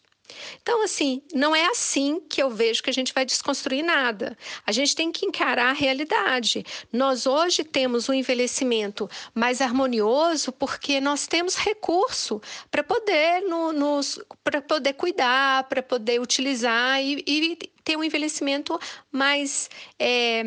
Então, 0.63 0.83
assim, 0.83 1.23
não 1.33 1.55
é 1.55 1.67
assim 1.67 2.21
que 2.29 2.43
eu 2.43 2.51
vejo 2.51 2.83
que 2.83 2.91
a 2.91 2.93
gente 2.93 3.13
vai 3.13 3.25
desconstruir 3.25 3.83
nada. 3.83 4.37
A 4.67 4.73
gente 4.73 4.97
tem 4.97 5.13
que 5.13 5.27
encarar 5.27 5.71
a 5.71 5.73
realidade. 5.73 6.65
Nós 6.93 7.27
hoje 7.27 7.63
temos 7.63 8.09
um 8.09 8.15
envelhecimento 8.15 9.09
mais 9.35 9.61
harmonioso 9.61 10.53
porque 10.53 11.01
nós 11.01 11.27
temos 11.27 11.55
recurso 11.55 12.41
para 12.71 12.83
poder 12.83 13.43
no, 13.43 13.73
nos 13.73 14.19
para 14.43 14.63
poder 14.63 14.95
cuidar, 14.95 15.65
para 15.65 15.83
poder 15.83 16.21
utilizar 16.21 17.03
e, 17.03 17.23
e, 17.27 17.57
ter 17.83 17.97
um 17.97 18.05
envelhecimento 18.05 18.79
mais 19.13 19.69
é, 19.99 20.43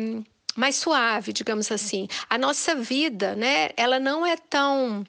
mais 0.56 0.74
suave, 0.74 1.32
digamos 1.32 1.70
assim. 1.70 2.08
A 2.28 2.36
nossa 2.36 2.74
vida, 2.74 3.36
né? 3.36 3.70
Ela 3.76 4.00
não 4.00 4.26
é 4.26 4.36
tão 4.36 5.06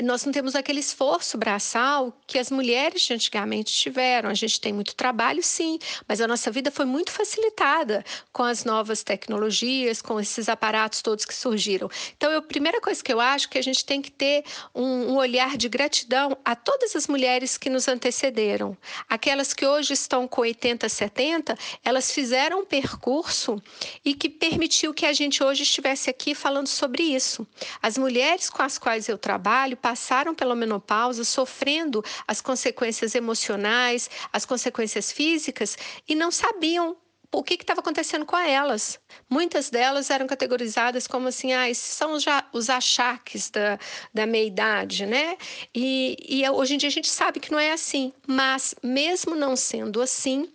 nós 0.00 0.24
não 0.24 0.32
temos 0.32 0.54
aquele 0.54 0.80
esforço 0.80 1.36
braçal 1.36 2.16
que 2.26 2.38
as 2.38 2.50
mulheres 2.50 3.02
de 3.02 3.12
antigamente 3.12 3.72
tiveram. 3.72 4.30
A 4.30 4.34
gente 4.34 4.58
tem 4.58 4.72
muito 4.72 4.94
trabalho, 4.94 5.42
sim, 5.42 5.78
mas 6.08 6.20
a 6.20 6.26
nossa 6.26 6.50
vida 6.50 6.70
foi 6.70 6.86
muito 6.86 7.10
facilitada 7.10 8.02
com 8.32 8.42
as 8.42 8.64
novas 8.64 9.02
tecnologias, 9.02 10.00
com 10.00 10.18
esses 10.18 10.48
aparatos 10.48 11.02
todos 11.02 11.26
que 11.26 11.34
surgiram. 11.34 11.90
Então, 12.16 12.34
a 12.34 12.40
primeira 12.40 12.80
coisa 12.80 13.02
que 13.02 13.12
eu 13.12 13.20
acho 13.20 13.46
é 13.48 13.50
que 13.50 13.58
a 13.58 13.62
gente 13.62 13.84
tem 13.84 14.00
que 14.00 14.10
ter 14.10 14.44
um, 14.74 15.12
um 15.12 15.16
olhar 15.16 15.58
de 15.58 15.68
gratidão 15.68 16.38
a 16.42 16.56
todas 16.56 16.96
as 16.96 17.06
mulheres 17.06 17.58
que 17.58 17.68
nos 17.68 17.86
antecederam. 17.86 18.76
Aquelas 19.08 19.52
que 19.52 19.66
hoje 19.66 19.92
estão 19.92 20.26
com 20.26 20.40
80, 20.40 20.88
70, 20.88 21.58
elas 21.84 22.10
fizeram 22.10 22.60
um 22.60 22.64
percurso 22.64 23.60
e 24.02 24.14
que 24.14 24.30
permitiu 24.30 24.94
que 24.94 25.04
a 25.04 25.12
gente 25.12 25.44
hoje 25.44 25.64
estivesse 25.64 26.08
aqui 26.08 26.34
falando 26.34 26.68
sobre 26.68 27.02
isso. 27.02 27.46
As 27.82 27.98
mulheres 27.98 28.48
com 28.48 28.62
as 28.62 28.78
quais 28.78 29.08
eu 29.08 29.18
trabalho 29.18 29.76
passaram 29.82 30.34
pela 30.34 30.54
menopausa 30.54 31.24
sofrendo 31.24 32.02
as 32.26 32.40
consequências 32.40 33.14
emocionais, 33.14 34.08
as 34.32 34.46
consequências 34.46 35.10
físicas 35.10 35.76
e 36.08 36.14
não 36.14 36.30
sabiam 36.30 36.96
o 37.34 37.42
que 37.42 37.54
estava 37.54 37.80
acontecendo 37.80 38.26
com 38.26 38.36
elas. 38.36 39.00
Muitas 39.28 39.70
delas 39.70 40.10
eram 40.10 40.26
categorizadas 40.26 41.06
como 41.06 41.28
assim, 41.28 41.52
ah, 41.52 41.68
esses 41.68 41.84
são 41.84 42.12
os, 42.12 42.24
os 42.52 42.68
achaques 42.68 43.50
da, 43.50 43.78
da 44.12 44.26
meia-idade, 44.26 45.06
né? 45.06 45.36
E, 45.74 46.16
e 46.28 46.48
hoje 46.50 46.74
em 46.74 46.78
dia 46.78 46.90
a 46.90 46.92
gente 46.92 47.08
sabe 47.08 47.40
que 47.40 47.50
não 47.50 47.58
é 47.58 47.72
assim, 47.72 48.12
mas 48.26 48.74
mesmo 48.82 49.34
não 49.34 49.56
sendo 49.56 50.02
assim, 50.02 50.52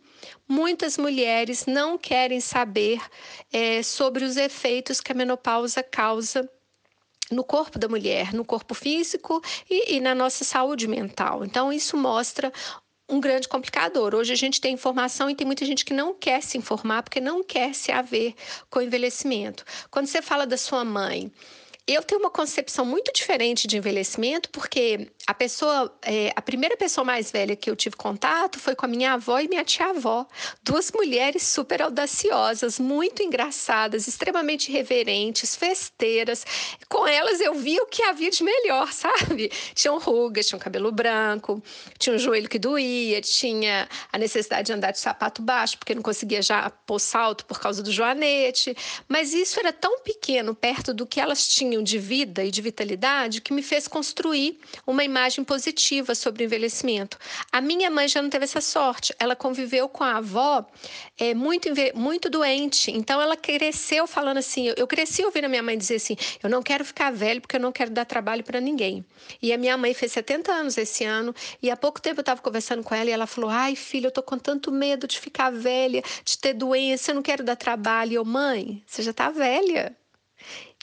muitas 0.48 1.00
mulheres 1.00 1.66
não 1.66 1.98
querem 1.98 2.40
saber 2.40 3.02
é, 3.52 3.82
sobre 3.82 4.24
os 4.24 4.38
efeitos 4.38 5.02
que 5.02 5.12
a 5.12 5.16
menopausa 5.16 5.82
causa 5.82 6.48
no 7.32 7.44
corpo 7.44 7.78
da 7.78 7.88
mulher, 7.88 8.34
no 8.34 8.46
corpo 8.46 8.74
físico 8.74 9.42
e, 9.70 9.96
e 9.96 10.00
na 10.00 10.16
nossa 10.16 10.44
saúde 10.44 10.88
mental. 10.88 11.44
Então, 11.44 11.72
isso 11.72 11.98
mostra 11.98 12.52
um 13.10 13.20
grande 13.20 13.48
complicador. 13.48 14.14
Hoje 14.14 14.34
a 14.34 14.36
gente 14.36 14.60
tem 14.60 14.74
informação 14.74 15.30
e 15.30 15.36
tem 15.36 15.48
muita 15.48 15.66
gente 15.66 15.86
que 15.86 15.94
não 15.94 16.14
quer 16.14 16.42
se 16.44 16.58
informar 16.58 17.04
porque 17.04 17.22
não 17.22 17.44
quer 17.44 17.74
se 17.74 17.92
haver 17.92 18.34
com 18.70 18.80
o 18.80 18.82
envelhecimento. 18.82 19.64
Quando 19.90 20.08
você 20.08 20.22
fala 20.22 20.46
da 20.46 20.58
sua 20.58 20.84
mãe, 20.84 21.32
eu 21.88 22.04
tenho 22.04 22.20
uma 22.20 22.30
concepção 22.30 22.86
muito 22.86 23.14
diferente 23.14 23.66
de 23.66 23.78
envelhecimento, 23.78 24.50
porque 24.50 25.10
a 25.26 25.34
pessoa, 25.34 25.98
é, 26.02 26.34
a 26.36 26.42
primeira 26.42 26.76
pessoa 26.76 27.06
mais 27.06 27.32
velha 27.32 27.56
que 27.56 27.70
eu 27.70 27.78
tive 27.78 27.96
contato 27.96 28.60
foi 28.60 28.76
com 28.76 28.86
a 28.86 28.90
minha 28.90 29.14
avó 29.14 29.40
e 29.40 29.48
minha 29.48 29.64
tia-avó. 29.64 30.28
Duas 30.62 30.92
mulheres 30.92 31.44
super 31.44 31.82
audaciosas, 31.82 32.78
muito 32.78 33.24
engraçadas, 33.24 34.06
extremamente 34.06 34.70
reverentes, 34.70 35.56
festeiras. 35.56 36.46
Com 36.90 37.08
elas 37.08 37.40
eu 37.40 37.54
vi 37.54 37.80
o 37.80 37.86
que 37.86 38.04
havia 38.04 38.32
de 38.32 38.44
melhor, 38.44 38.92
sabe? 38.92 39.50
Tinham 39.74 39.98
rugas, 39.98 40.46
tinham 40.46 40.60
cabelo 40.60 40.92
branco, 40.92 41.64
tinha 41.98 42.14
um 42.14 42.20
joelho 42.20 42.50
que 42.50 42.60
doía, 42.60 43.22
tinha 43.22 43.88
a 44.12 44.18
necessidade 44.18 44.66
de 44.68 44.74
andar 44.74 44.92
de 44.92 45.00
sapato 45.00 45.42
baixo, 45.42 45.78
porque 45.78 45.96
não 45.96 46.02
conseguia 46.02 46.42
já 46.42 46.70
pôr 46.70 47.00
salto 47.00 47.46
por 47.46 47.62
causa 47.62 47.82
do 47.82 47.94
joanete. 47.94 48.76
Mas 49.08 49.34
isso 49.34 49.58
era 49.58 49.72
tão 49.72 50.00
pequeno 50.02 50.54
perto 50.54 50.94
do 50.94 51.06
que 51.08 51.22
elas 51.22 51.48
tinham 51.48 51.77
de 51.84 51.98
vida 51.98 52.44
e 52.44 52.52
de 52.52 52.62
vitalidade 52.62 53.42
que 53.42 53.54
me 53.54 53.62
fez 53.62 53.88
construir 53.88 54.60
uma 54.86 55.04
imagem 55.04 55.44
positiva 55.44 56.16
sobre 56.16 56.44
o 56.44 56.46
envelhecimento. 56.46 57.18
A 57.52 57.62
minha 57.62 57.90
mãe 57.90 58.08
já 58.08 58.22
não 58.22 58.30
teve 58.30 58.46
essa 58.46 58.62
sorte. 58.62 59.14
Ela 59.20 59.36
conviveu 59.36 59.88
com 59.90 60.04
a 60.04 60.18
avó 60.18 60.66
é, 61.18 61.34
muito, 61.34 61.70
muito 61.96 62.30
doente. 62.30 62.92
Então 62.92 63.22
ela 63.22 63.36
cresceu 63.36 64.08
falando 64.08 64.38
assim. 64.38 64.74
Eu 64.76 64.88
cresci 64.88 65.24
ouvindo 65.24 65.46
a 65.46 65.50
minha 65.50 65.64
mãe 65.64 65.78
dizer 65.78 65.96
assim: 65.96 66.16
eu 66.42 66.50
não 66.50 66.62
quero 66.62 66.84
ficar 66.86 67.12
velho 67.12 67.42
porque 67.42 67.56
eu 67.56 67.60
não 67.60 67.72
quero 67.72 67.92
dar 67.92 68.06
trabalho 68.06 68.44
para 68.44 68.60
ninguém. 68.60 69.06
E 69.42 69.54
a 69.54 69.58
minha 69.58 69.78
mãe 69.78 69.94
fez 69.94 70.12
70 70.12 70.52
anos 70.52 70.78
esse 70.78 71.04
ano. 71.04 71.34
E 71.62 71.70
há 71.70 71.78
pouco 71.78 72.02
tempo 72.02 72.20
eu 72.20 72.22
estava 72.22 72.42
conversando 72.42 72.84
com 72.84 72.96
ela 72.96 73.10
e 73.10 73.14
ela 73.14 73.28
falou: 73.28 73.50
ai, 73.50 73.76
filha, 73.76 74.08
eu 74.08 74.12
tô 74.12 74.24
com 74.24 74.38
tanto 74.38 74.72
medo 74.72 75.08
de 75.08 75.20
ficar 75.20 75.52
velha, 75.52 76.02
de 76.24 76.38
ter 76.38 76.54
doença, 76.54 77.12
eu 77.12 77.16
não 77.16 77.22
quero 77.22 77.44
dar 77.44 77.56
trabalho. 77.56 78.12
E 78.12 78.16
eu, 78.16 78.26
mãe, 78.26 78.84
você 78.86 79.02
já 79.02 79.12
está 79.12 79.30
velha. 79.30 79.96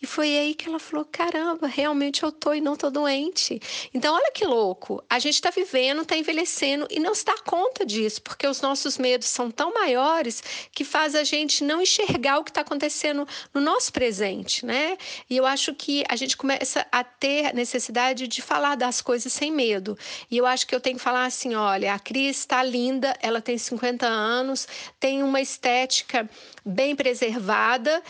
E 0.05 0.07
foi 0.07 0.37
aí 0.37 0.55
que 0.55 0.69
ela 0.69 0.79
falou: 0.79 1.07
caramba, 1.11 1.67
realmente 1.67 2.25
eu 2.25 2.31
tô 2.31 2.53
e 2.53 2.61
não 2.61 2.77
tô 2.77 2.91
doente. 2.91 3.59
Então, 3.95 4.15
olha 4.15 4.31
que 4.33 4.45
louco. 4.45 5.03
A 5.09 5.19
gente 5.19 5.37
está 5.37 5.49
vivendo, 5.49 6.03
está 6.03 6.15
envelhecendo 6.15 6.87
e 6.91 7.01
não 7.01 7.15
se 7.15 7.25
dá 7.25 7.35
conta 7.39 7.87
disso, 7.87 8.21
porque 8.21 8.47
os 8.47 8.61
nossos 8.61 8.99
medos 8.99 9.29
são 9.29 9.51
tão 9.51 9.73
maiores 9.73 10.43
que 10.73 10.85
faz 10.85 11.15
a 11.15 11.25
gente 11.25 11.65
não 11.65 11.81
enxergar 11.81 12.39
o 12.39 12.45
que 12.45 12.51
está 12.51 12.61
acontecendo 12.61 13.27
no 13.55 13.63
nosso 13.63 13.91
presente, 13.95 14.67
né? 14.67 14.99
E 15.31 15.39
eu 15.39 15.47
acho 15.47 15.73
que 15.75 16.05
a 16.07 16.17
gente 16.17 16.37
começa 16.37 16.87
a 16.93 17.03
ter 17.03 17.55
necessidade 17.55 18.29
de 18.29 18.43
falar 18.43 18.75
das 18.75 19.01
coisas 19.01 19.33
sem 19.33 19.51
medo. 19.51 19.97
E 20.31 20.37
eu 20.37 20.45
acho 20.45 20.67
que 20.67 20.75
eu 20.75 20.81
tenho 20.83 20.99
que 20.99 21.03
falar 21.03 21.25
assim: 21.25 21.55
olha, 21.55 21.95
a 21.95 21.99
Cris 21.99 22.41
está 22.41 22.63
linda, 22.63 23.17
ela 23.23 23.41
tem 23.41 23.57
50 23.57 24.07
anos, 24.07 24.69
tem 25.01 25.23
uma 25.23 25.41
estética 25.41 26.29
bem 26.63 26.95
preservada 26.95 28.03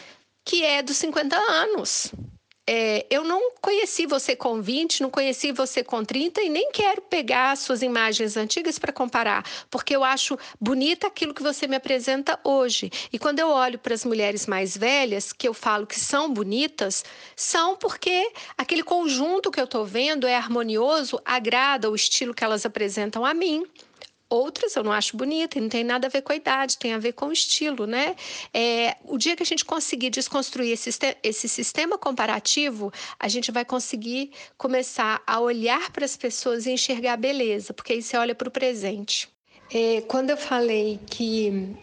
que 0.45 0.65
é 0.65 0.83
dos 0.83 0.97
50 0.99 1.37
anos. 1.37 2.13
É, 2.67 3.07
eu 3.11 3.25
não 3.25 3.53
conheci 3.61 4.07
você 4.07 4.35
com 4.35 4.63
20, 4.63 5.03
não 5.03 5.11
conheci 5.11 5.53
você 5.53 5.85
com 5.85 6.03
30 6.03 6.41
e 6.41 6.49
nem 6.49 6.71
quero 6.73 7.03
pegar 7.03 7.55
suas 7.59 7.83
imagens 7.83 8.39
antigas 8.39 8.79
para 8.79 8.91
comparar, 8.91 9.45
porque 9.71 9.95
eu 9.95 10.03
acho 10.03 10.39
bonita 10.59 11.07
aquilo 11.07 11.35
que 11.35 11.43
você 11.43 11.67
me 11.67 11.77
apresenta 11.77 12.41
hoje. 12.43 12.91
E 13.13 13.19
quando 13.19 13.39
eu 13.39 13.49
olho 13.49 13.79
para 13.79 13.93
as 13.93 14.03
mulheres 14.03 14.47
mais 14.47 14.75
velhas, 14.75 15.31
que 15.31 15.47
eu 15.47 15.53
falo 15.53 15.87
que 15.87 16.01
são 16.01 16.33
bonitas, 16.33 17.05
são 17.37 17.77
porque 17.77 18.33
aquele 18.57 18.83
conjunto 18.83 19.51
que 19.51 19.61
eu 19.61 19.65
estou 19.65 19.85
vendo 19.85 20.27
é 20.27 20.35
harmonioso, 20.35 21.21
agrada 21.23 21.91
o 21.91 21.95
estilo 21.95 22.33
que 22.33 22.45
elas 22.45 22.65
apresentam 22.65 23.27
a 23.27 23.35
mim. 23.35 23.67
Outras 24.29 24.75
eu 24.75 24.83
não 24.83 24.93
acho 24.93 25.17
bonita, 25.17 25.61
não 25.61 25.69
tem 25.69 25.85
nada 25.85 26.07
a 26.07 26.11
ver 26.11 26.23
com 26.23 26.33
a 26.33 26.37
idade, 26.37 26.79
tem 26.79 26.93
a 26.93 26.99
ver 26.99 27.13
com 27.13 27.27
o 27.27 27.33
estilo, 27.33 27.87
né? 27.87 28.17
É, 28.53 28.97
o 29.05 29.19
dia 29.19 29.37
que 29.37 29.43
a 29.43 29.47
gente 29.47 29.65
conseguir 29.65 30.11
desconstruir 30.11 30.73
esse, 30.73 30.91
esse 31.23 31.49
sistema 31.49 31.99
comparativo, 31.99 32.93
a 33.19 33.29
gente 33.29 33.53
vai 33.53 33.65
conseguir 33.65 34.33
começar 34.57 35.23
a 35.27 35.41
olhar 35.41 35.91
para 35.93 36.05
as 36.05 36.17
pessoas 36.17 36.67
e 36.67 36.71
enxergar 36.71 37.13
a 37.13 37.17
beleza, 37.17 37.73
porque 37.73 37.93
aí 37.93 38.03
você 38.03 38.17
olha 38.17 38.35
para 38.35 38.49
o 38.49 38.51
presente. 38.51 39.29
É, 39.73 40.03
quando 40.03 40.31
eu 40.31 40.37
falei 40.37 41.01
que 41.07 41.75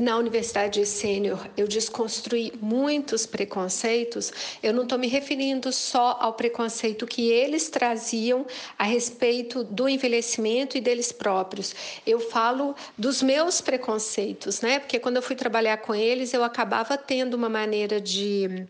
na 0.00 0.16
Universidade 0.16 0.84
Sênior 0.86 1.48
eu 1.56 1.68
desconstruí 1.68 2.52
muitos 2.60 3.26
preconceitos, 3.26 4.32
eu 4.62 4.72
não 4.72 4.82
estou 4.82 4.98
me 4.98 5.06
referindo 5.06 5.72
só 5.72 6.18
ao 6.20 6.32
preconceito 6.32 7.06
que 7.06 7.30
eles 7.30 7.68
traziam 7.68 8.44
a 8.78 8.84
respeito 8.84 9.62
do 9.62 9.88
envelhecimento 9.88 10.76
e 10.76 10.80
deles 10.80 11.12
próprios. 11.12 11.74
Eu 12.06 12.18
falo 12.18 12.74
dos 12.98 13.22
meus 13.22 13.60
preconceitos, 13.60 14.60
né? 14.60 14.80
Porque 14.80 14.98
quando 14.98 15.16
eu 15.16 15.22
fui 15.22 15.36
trabalhar 15.36 15.76
com 15.78 15.94
eles, 15.94 16.34
eu 16.34 16.42
acabava 16.42 16.98
tendo 16.98 17.34
uma 17.34 17.48
maneira 17.48 18.00
de 18.00 18.66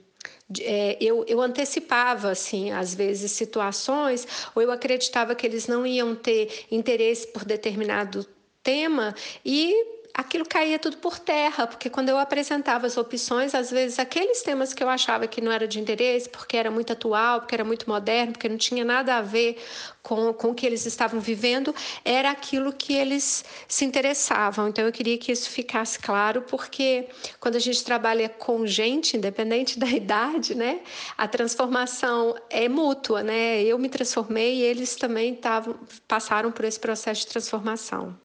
é, 0.61 0.99
eu, 1.01 1.25
eu 1.27 1.41
antecipava, 1.41 2.31
assim, 2.31 2.71
às 2.71 2.95
vezes, 2.95 3.33
situações, 3.33 4.27
ou 4.55 4.63
eu 4.63 4.71
acreditava 4.71 5.35
que 5.35 5.47
eles 5.47 5.67
não 5.67 5.87
iam 5.87 6.15
ter 6.15 6.67
interesse 6.71 7.27
por 7.27 7.45
determinado 7.45 8.27
tema 8.63 9.15
e 9.45 10.04
aquilo 10.15 10.47
caía 10.47 10.79
tudo 10.79 10.97
por 10.99 11.19
terra, 11.19 11.67
porque 11.67 11.91
quando 11.91 12.09
eu 12.09 12.19
apresentava 12.19 12.87
as 12.87 12.97
opções, 12.97 13.53
às 13.53 13.71
vezes 13.71 13.99
aqueles 13.99 14.43
temas 14.43 14.73
que 14.73 14.83
eu 14.83 14.89
achava 14.89 15.27
que 15.27 15.41
não 15.41 15.51
era 15.51 15.67
de 15.67 15.81
interesse, 15.81 16.29
porque 16.29 16.57
era 16.57 16.71
muito 16.71 16.93
atual, 16.93 17.41
porque 17.41 17.55
era 17.55 17.65
muito 17.65 17.89
moderno, 17.89 18.33
porque 18.33 18.49
não 18.49 18.57
tinha 18.57 18.85
nada 18.85 19.17
a 19.17 19.21
ver 19.21 19.61
com, 20.03 20.33
com 20.33 20.51
o 20.51 20.55
que 20.55 20.65
eles 20.65 20.87
estavam 20.87 21.19
vivendo, 21.19 21.75
era 22.05 22.31
aquilo 22.31 22.73
que 22.73 22.95
eles 22.95 23.45
se 23.67 23.85
interessavam. 23.85 24.69
Então 24.69 24.85
eu 24.85 24.93
queria 24.93 25.19
que 25.19 25.33
isso 25.33 25.51
ficasse 25.51 25.99
claro, 25.99 26.43
porque 26.43 27.09
quando 27.41 27.57
a 27.57 27.61
gente 27.61 27.83
trabalha 27.83 28.29
com 28.29 28.65
gente, 28.67 29.17
independente 29.17 29.79
da 29.81 29.89
idade, 29.89 30.55
né, 30.55 30.81
a 31.19 31.27
transformação 31.27 32.37
é 32.49 32.69
mútua, 32.69 33.23
né? 33.23 33.63
Eu 33.63 33.79
me 33.79 33.89
transformei 33.89 34.57
e 34.57 34.63
eles 34.63 34.95
também 34.95 35.35
tavam, 35.35 35.77
passaram 36.07 36.53
por 36.53 36.65
esse 36.65 36.79
processo 36.79 37.23
de 37.23 37.27
transformação. 37.27 38.24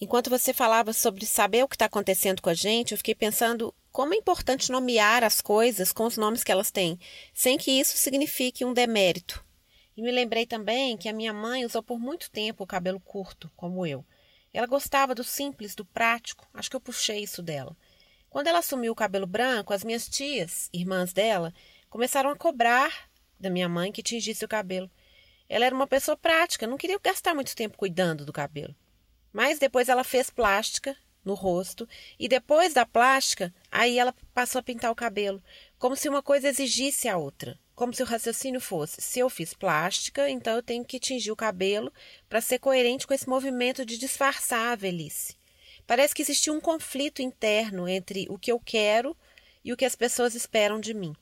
Enquanto 0.00 0.30
você 0.30 0.54
falava 0.54 0.92
sobre 0.92 1.26
saber 1.26 1.64
o 1.64 1.68
que 1.68 1.74
está 1.74 1.86
acontecendo 1.86 2.40
com 2.40 2.48
a 2.48 2.54
gente, 2.54 2.92
eu 2.92 2.98
fiquei 2.98 3.16
pensando 3.16 3.74
como 3.90 4.14
é 4.14 4.16
importante 4.16 4.70
nomear 4.70 5.24
as 5.24 5.40
coisas 5.40 5.92
com 5.92 6.04
os 6.04 6.16
nomes 6.16 6.44
que 6.44 6.52
elas 6.52 6.70
têm, 6.70 7.00
sem 7.34 7.58
que 7.58 7.72
isso 7.72 7.96
signifique 7.96 8.64
um 8.64 8.72
demérito. 8.72 9.44
E 9.96 10.02
me 10.02 10.12
lembrei 10.12 10.46
também 10.46 10.96
que 10.96 11.08
a 11.08 11.12
minha 11.12 11.32
mãe 11.32 11.64
usou 11.64 11.82
por 11.82 11.98
muito 11.98 12.30
tempo 12.30 12.62
o 12.62 12.66
cabelo 12.66 13.00
curto, 13.00 13.50
como 13.56 13.84
eu. 13.84 14.06
Ela 14.52 14.68
gostava 14.68 15.16
do 15.16 15.24
simples, 15.24 15.74
do 15.74 15.84
prático, 15.84 16.46
acho 16.54 16.70
que 16.70 16.76
eu 16.76 16.80
puxei 16.80 17.24
isso 17.24 17.42
dela. 17.42 17.76
Quando 18.30 18.46
ela 18.46 18.60
assumiu 18.60 18.92
o 18.92 18.96
cabelo 18.96 19.26
branco, 19.26 19.72
as 19.72 19.82
minhas 19.82 20.08
tias, 20.08 20.68
irmãs 20.72 21.12
dela, 21.12 21.52
começaram 21.90 22.30
a 22.30 22.36
cobrar 22.36 23.10
da 23.40 23.50
minha 23.50 23.68
mãe 23.68 23.90
que 23.90 24.02
tingisse 24.02 24.44
o 24.44 24.48
cabelo. 24.48 24.88
Ela 25.48 25.64
era 25.66 25.74
uma 25.74 25.88
pessoa 25.88 26.16
prática, 26.16 26.68
não 26.68 26.76
queria 26.76 27.00
gastar 27.02 27.34
muito 27.34 27.56
tempo 27.56 27.76
cuidando 27.76 28.24
do 28.24 28.32
cabelo. 28.32 28.76
Mas 29.32 29.58
depois 29.58 29.88
ela 29.88 30.04
fez 30.04 30.30
plástica 30.30 30.96
no 31.24 31.34
rosto 31.34 31.88
e 32.18 32.26
depois 32.28 32.72
da 32.72 32.86
plástica, 32.86 33.54
aí 33.70 33.98
ela 33.98 34.14
passou 34.32 34.58
a 34.58 34.62
pintar 34.62 34.90
o 34.90 34.94
cabelo, 34.94 35.42
como 35.78 35.94
se 35.94 36.08
uma 36.08 36.22
coisa 36.22 36.48
exigisse 36.48 37.08
a 37.08 37.16
outra. 37.16 37.58
Como 37.74 37.94
se 37.94 38.02
o 38.02 38.06
raciocínio 38.06 38.60
fosse: 38.60 39.00
se 39.00 39.20
eu 39.20 39.30
fiz 39.30 39.54
plástica, 39.54 40.28
então 40.28 40.56
eu 40.56 40.62
tenho 40.62 40.84
que 40.84 40.98
tingir 40.98 41.30
o 41.30 41.36
cabelo 41.36 41.92
para 42.28 42.40
ser 42.40 42.58
coerente 42.58 43.06
com 43.06 43.14
esse 43.14 43.28
movimento 43.28 43.86
de 43.86 43.96
disfarçar 43.96 44.72
a 44.72 44.76
velhice. 44.76 45.36
Parece 45.86 46.12
que 46.12 46.22
existia 46.22 46.52
um 46.52 46.60
conflito 46.60 47.22
interno 47.22 47.88
entre 47.88 48.26
o 48.28 48.36
que 48.36 48.50
eu 48.50 48.58
quero 48.58 49.16
e 49.64 49.72
o 49.72 49.76
que 49.76 49.84
as 49.84 49.94
pessoas 49.94 50.34
esperam 50.34 50.80
de 50.80 50.92
mim. 50.92 51.14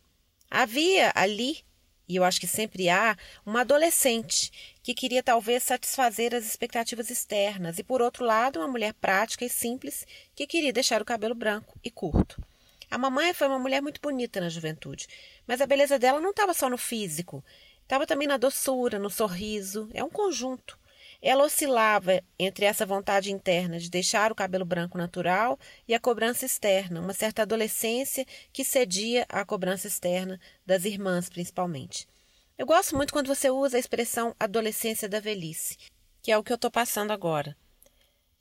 Havia 0.51 1.13
ali 1.15 1.63
e 2.09 2.17
eu 2.17 2.25
acho 2.25 2.41
que 2.41 2.47
sempre 2.47 2.89
há, 2.89 3.17
uma 3.45 3.63
adolescente 3.63 4.76
que 4.87 4.95
queria 4.95 5.21
talvez 5.21 5.65
satisfazer 5.65 6.33
as 6.33 6.47
expectativas 6.47 7.11
externas, 7.11 7.77
e 7.77 7.83
por 7.83 8.01
outro 8.01 8.25
lado, 8.25 8.61
uma 8.61 8.69
mulher 8.69 8.95
prática 8.95 9.45
e 9.45 9.49
simples 9.49 10.07
que 10.33 10.47
queria 10.47 10.73
deixar 10.73 11.03
o 11.03 11.05
cabelo 11.05 11.35
branco 11.35 11.77
e 11.83 11.91
curto. 11.91 12.41
A 12.89 12.97
mamãe 12.97 13.35
foi 13.35 13.49
uma 13.49 13.59
mulher 13.59 13.83
muito 13.83 14.01
bonita 14.01 14.41
na 14.41 14.49
juventude, 14.49 15.09
mas 15.45 15.61
a 15.61 15.67
beleza 15.67 15.99
dela 15.99 16.21
não 16.21 16.31
estava 16.31 16.55
só 16.55 16.71
no 16.71 16.79
físico, 16.79 17.45
estava 17.83 18.07
também 18.07 18.29
na 18.29 18.37
doçura, 18.37 18.97
no 18.97 19.11
sorriso, 19.11 19.91
é 19.93 20.05
um 20.05 20.09
conjunto. 20.09 20.79
Ela 21.21 21.43
oscilava 21.43 22.23
entre 22.39 22.65
essa 22.65 22.87
vontade 22.87 23.33
interna 23.33 23.81
de 23.81 23.91
deixar 23.91 24.31
o 24.31 24.37
cabelo 24.37 24.65
branco 24.65 24.97
natural 24.97 25.59
e 25.89 25.95
a 25.95 25.99
cobrança 25.99 26.47
externa, 26.47 27.01
uma 27.01 27.13
certa 27.13 27.43
adolescência 27.43 28.25
que 28.53 28.63
cedia 28.63 29.27
à 29.29 29.45
cobrança 29.45 29.89
externa 29.89 30.39
das 30.65 30.85
irmãs, 30.85 31.29
principalmente. 31.29 32.07
Eu 32.59 32.65
gosto 32.65 32.97
muito 32.97 33.13
quando 33.13 33.27
você 33.27 33.51
usa 33.51 33.77
a 33.77 33.81
expressão 33.81 34.35
adolescência 34.41 35.07
da 35.07 35.21
velhice, 35.21 35.77
que 36.23 36.33
é 36.33 36.39
o 36.39 36.43
que 36.43 36.51
eu 36.51 36.55
estou 36.55 36.71
passando 36.71 37.11
agora. 37.11 37.55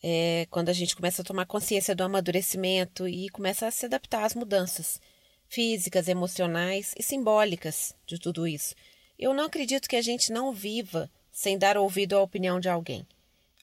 É 0.01 0.47
quando 0.49 0.69
a 0.69 0.73
gente 0.73 0.95
começa 0.95 1.21
a 1.21 1.25
tomar 1.25 1.45
consciência 1.45 1.93
do 1.93 2.01
amadurecimento 2.01 3.09
e 3.09 3.27
começa 3.27 3.67
a 3.67 3.71
se 3.71 3.85
adaptar 3.85 4.23
às 4.23 4.33
mudanças 4.33 5.01
físicas, 5.49 6.07
emocionais 6.07 6.93
e 6.97 7.03
simbólicas 7.03 7.93
de 8.05 8.17
tudo 8.17 8.47
isso. 8.47 8.73
Eu 9.19 9.33
não 9.33 9.43
acredito 9.43 9.89
que 9.89 9.97
a 9.97 10.01
gente 10.01 10.31
não 10.31 10.53
viva 10.53 11.11
sem 11.29 11.57
dar 11.57 11.77
ouvido 11.77 12.15
à 12.15 12.21
opinião 12.21 12.57
de 12.57 12.69
alguém. 12.69 13.05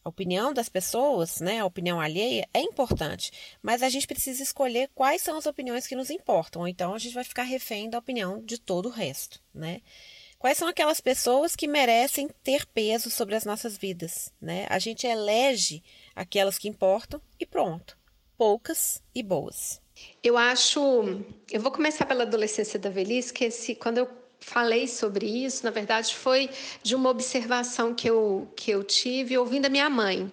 A 0.04 0.08
opinião 0.10 0.52
das 0.52 0.68
pessoas, 0.68 1.40
né, 1.40 1.60
a 1.60 1.64
opinião 1.64 1.98
alheia, 1.98 2.46
é 2.52 2.60
importante, 2.60 3.32
mas 3.62 3.82
a 3.82 3.88
gente 3.88 4.06
precisa 4.06 4.42
escolher 4.42 4.90
quais 4.94 5.22
são 5.22 5.38
as 5.38 5.46
opiniões 5.46 5.86
que 5.86 5.96
nos 5.96 6.10
importam, 6.10 6.60
ou 6.60 6.68
então 6.68 6.92
a 6.92 6.98
gente 6.98 7.14
vai 7.14 7.24
ficar 7.24 7.44
refém 7.44 7.88
da 7.88 7.98
opinião 7.98 8.44
de 8.44 8.58
todo 8.58 8.86
o 8.86 8.92
resto, 8.92 9.40
né? 9.54 9.80
Quais 10.42 10.58
são 10.58 10.66
aquelas 10.66 11.00
pessoas 11.00 11.54
que 11.54 11.68
merecem 11.68 12.28
ter 12.42 12.66
peso 12.66 13.08
sobre 13.10 13.36
as 13.36 13.44
nossas 13.44 13.78
vidas, 13.78 14.34
né? 14.40 14.66
A 14.68 14.80
gente 14.80 15.06
elege 15.06 15.84
aquelas 16.16 16.58
que 16.58 16.68
importam 16.68 17.22
e 17.38 17.46
pronto. 17.46 17.96
Poucas 18.36 19.00
e 19.14 19.22
boas. 19.22 19.80
Eu 20.20 20.36
acho, 20.36 20.80
eu 21.48 21.60
vou 21.60 21.70
começar 21.70 22.06
pela 22.06 22.24
adolescência 22.24 22.76
da 22.76 22.90
velhice, 22.90 23.32
que 23.32 23.44
esse, 23.44 23.76
quando 23.76 23.98
eu 23.98 24.21
falei 24.42 24.88
sobre 24.88 25.24
isso, 25.24 25.64
na 25.64 25.70
verdade, 25.70 26.14
foi 26.14 26.50
de 26.82 26.94
uma 26.94 27.08
observação 27.08 27.94
que 27.94 28.10
eu, 28.10 28.48
que 28.56 28.70
eu 28.72 28.82
tive 28.82 29.38
ouvindo 29.38 29.66
a 29.66 29.68
minha 29.68 29.88
mãe. 29.88 30.30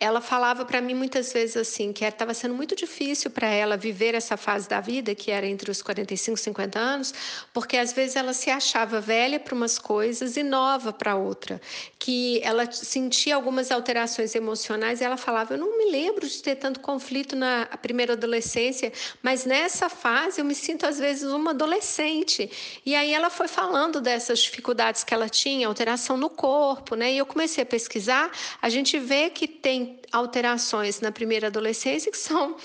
Ela 0.00 0.20
falava 0.20 0.64
para 0.64 0.80
mim 0.80 0.94
muitas 0.94 1.32
vezes 1.32 1.56
assim, 1.56 1.92
que 1.92 2.04
estava 2.04 2.34
sendo 2.34 2.54
muito 2.54 2.74
difícil 2.74 3.30
para 3.30 3.46
ela 3.46 3.76
viver 3.76 4.14
essa 4.14 4.36
fase 4.36 4.68
da 4.68 4.80
vida, 4.80 5.14
que 5.14 5.30
era 5.30 5.46
entre 5.46 5.70
os 5.70 5.80
45 5.80 6.36
e 6.36 6.42
50 6.42 6.78
anos, 6.78 7.14
porque 7.52 7.76
às 7.76 7.92
vezes 7.92 8.16
ela 8.16 8.32
se 8.32 8.50
achava 8.50 9.00
velha 9.00 9.38
para 9.38 9.54
umas 9.54 9.78
coisas 9.78 10.36
e 10.36 10.42
nova 10.42 10.92
para 10.92 11.14
outra, 11.14 11.60
que 11.98 12.40
ela 12.42 12.70
sentia 12.70 13.36
algumas 13.36 13.70
alterações 13.70 14.34
emocionais 14.34 15.00
e 15.00 15.04
ela 15.04 15.16
falava: 15.16 15.54
Eu 15.54 15.58
não 15.58 15.78
me 15.78 15.90
lembro 15.90 16.28
de 16.28 16.42
ter 16.42 16.56
tanto 16.56 16.80
conflito 16.80 17.36
na 17.36 17.66
primeira 17.80 18.14
adolescência, 18.14 18.92
mas 19.22 19.44
nessa 19.44 19.88
fase 19.88 20.40
eu 20.40 20.44
me 20.44 20.54
sinto 20.54 20.84
às 20.84 20.98
vezes 20.98 21.30
uma 21.30 21.52
adolescente. 21.52 22.50
E 22.84 22.94
aí 22.94 23.14
ela 23.14 23.30
foi 23.30 23.48
falando 23.52 24.00
dessas 24.00 24.40
dificuldades 24.40 25.04
que 25.04 25.12
ela 25.12 25.28
tinha, 25.28 25.68
alteração 25.68 26.16
no 26.16 26.30
corpo, 26.30 26.94
né? 26.94 27.12
E 27.12 27.18
eu 27.18 27.26
comecei 27.26 27.62
a 27.62 27.66
pesquisar, 27.66 28.30
a 28.60 28.68
gente 28.68 28.98
vê 28.98 29.30
que 29.30 29.46
tem 29.46 30.00
alterações 30.10 31.00
na 31.00 31.12
primeira 31.12 31.48
adolescência 31.48 32.10
que 32.10 32.18
são 32.18 32.56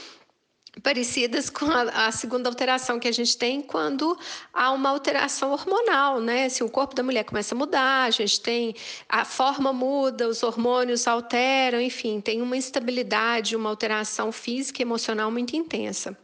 parecidas 0.81 1.49
com 1.49 1.65
a, 1.65 2.07
a, 2.07 2.11
segunda 2.11 2.49
alteração 2.49 2.99
que 2.99 3.07
a 3.07 3.11
gente 3.11 3.37
tem 3.37 3.61
quando 3.61 4.17
há 4.53 4.71
uma 4.71 4.89
alteração 4.89 5.51
hormonal, 5.51 6.19
né? 6.19 6.49
Se 6.49 6.63
o 6.63 6.69
corpo 6.69 6.95
da 6.95 7.03
mulher 7.03 7.23
começa 7.23 7.53
a 7.55 7.57
mudar, 7.57 8.05
a 8.05 8.11
gente 8.11 8.39
tem 8.41 8.75
a 9.09 9.25
forma 9.25 9.73
muda, 9.73 10.27
os 10.27 10.43
hormônios 10.43 11.07
alteram, 11.07 11.81
enfim, 11.81 12.21
tem 12.21 12.41
uma 12.41 12.55
instabilidade, 12.55 13.55
uma 13.55 13.69
alteração 13.69 14.31
física 14.31 14.81
e 14.81 14.83
emocional 14.83 15.31
muito 15.31 15.55
intensa. 15.55 16.17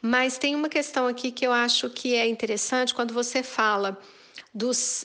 Mas 0.00 0.38
tem 0.38 0.54
uma 0.54 0.68
questão 0.68 1.06
aqui 1.06 1.30
que 1.30 1.46
eu 1.46 1.52
acho 1.52 1.90
que 1.90 2.14
é 2.14 2.26
interessante 2.26 2.94
quando 2.94 3.12
você 3.12 3.42
fala 3.42 3.98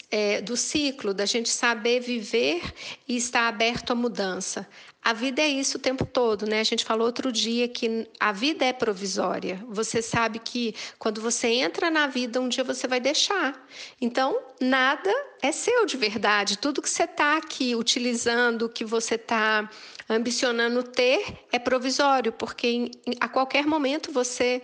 é, 0.10 0.42
do 0.42 0.56
ciclo, 0.58 1.14
da 1.14 1.26
gente 1.26 1.50
saber 1.50 2.00
viver 2.00 2.62
e 3.08 3.16
estar 3.16 3.48
aberto 3.48 3.92
à 3.92 3.96
mudança. 3.96 4.68
A 5.04 5.12
vida 5.12 5.42
é 5.42 5.48
isso 5.48 5.78
o 5.78 5.82
tempo 5.82 6.06
todo, 6.06 6.46
né? 6.46 6.62
A 6.62 6.64
gente 6.64 6.86
falou 6.86 7.06
outro 7.06 7.30
dia 7.30 7.68
que 7.68 8.08
a 8.18 8.32
vida 8.32 8.64
é 8.64 8.72
provisória. 8.72 9.62
Você 9.68 10.02
sabe 10.02 10.40
que 10.40 10.74
quando 10.98 11.20
você 11.20 11.48
entra 11.48 11.92
na 11.92 12.08
vida, 12.08 12.40
um 12.40 12.48
dia 12.48 12.64
você 12.64 12.88
vai 12.88 13.02
deixar. 13.02 13.68
Então, 14.00 14.40
nada 14.62 15.12
é 15.42 15.52
seu 15.52 15.86
de 15.86 15.98
verdade. 15.98 16.58
Tudo 16.58 16.82
que 16.82 16.90
você 16.90 17.04
está 17.04 17.36
aqui 17.36 17.76
utilizando, 17.76 18.70
que 18.70 18.86
você 18.86 19.16
está 19.16 19.70
ambicionando 20.10 20.84
ter, 20.84 21.38
é 21.52 21.60
provisório, 21.60 22.32
porque 22.32 22.90
a 23.20 23.28
qualquer 23.28 23.66
momento 23.66 24.10
você 24.10 24.62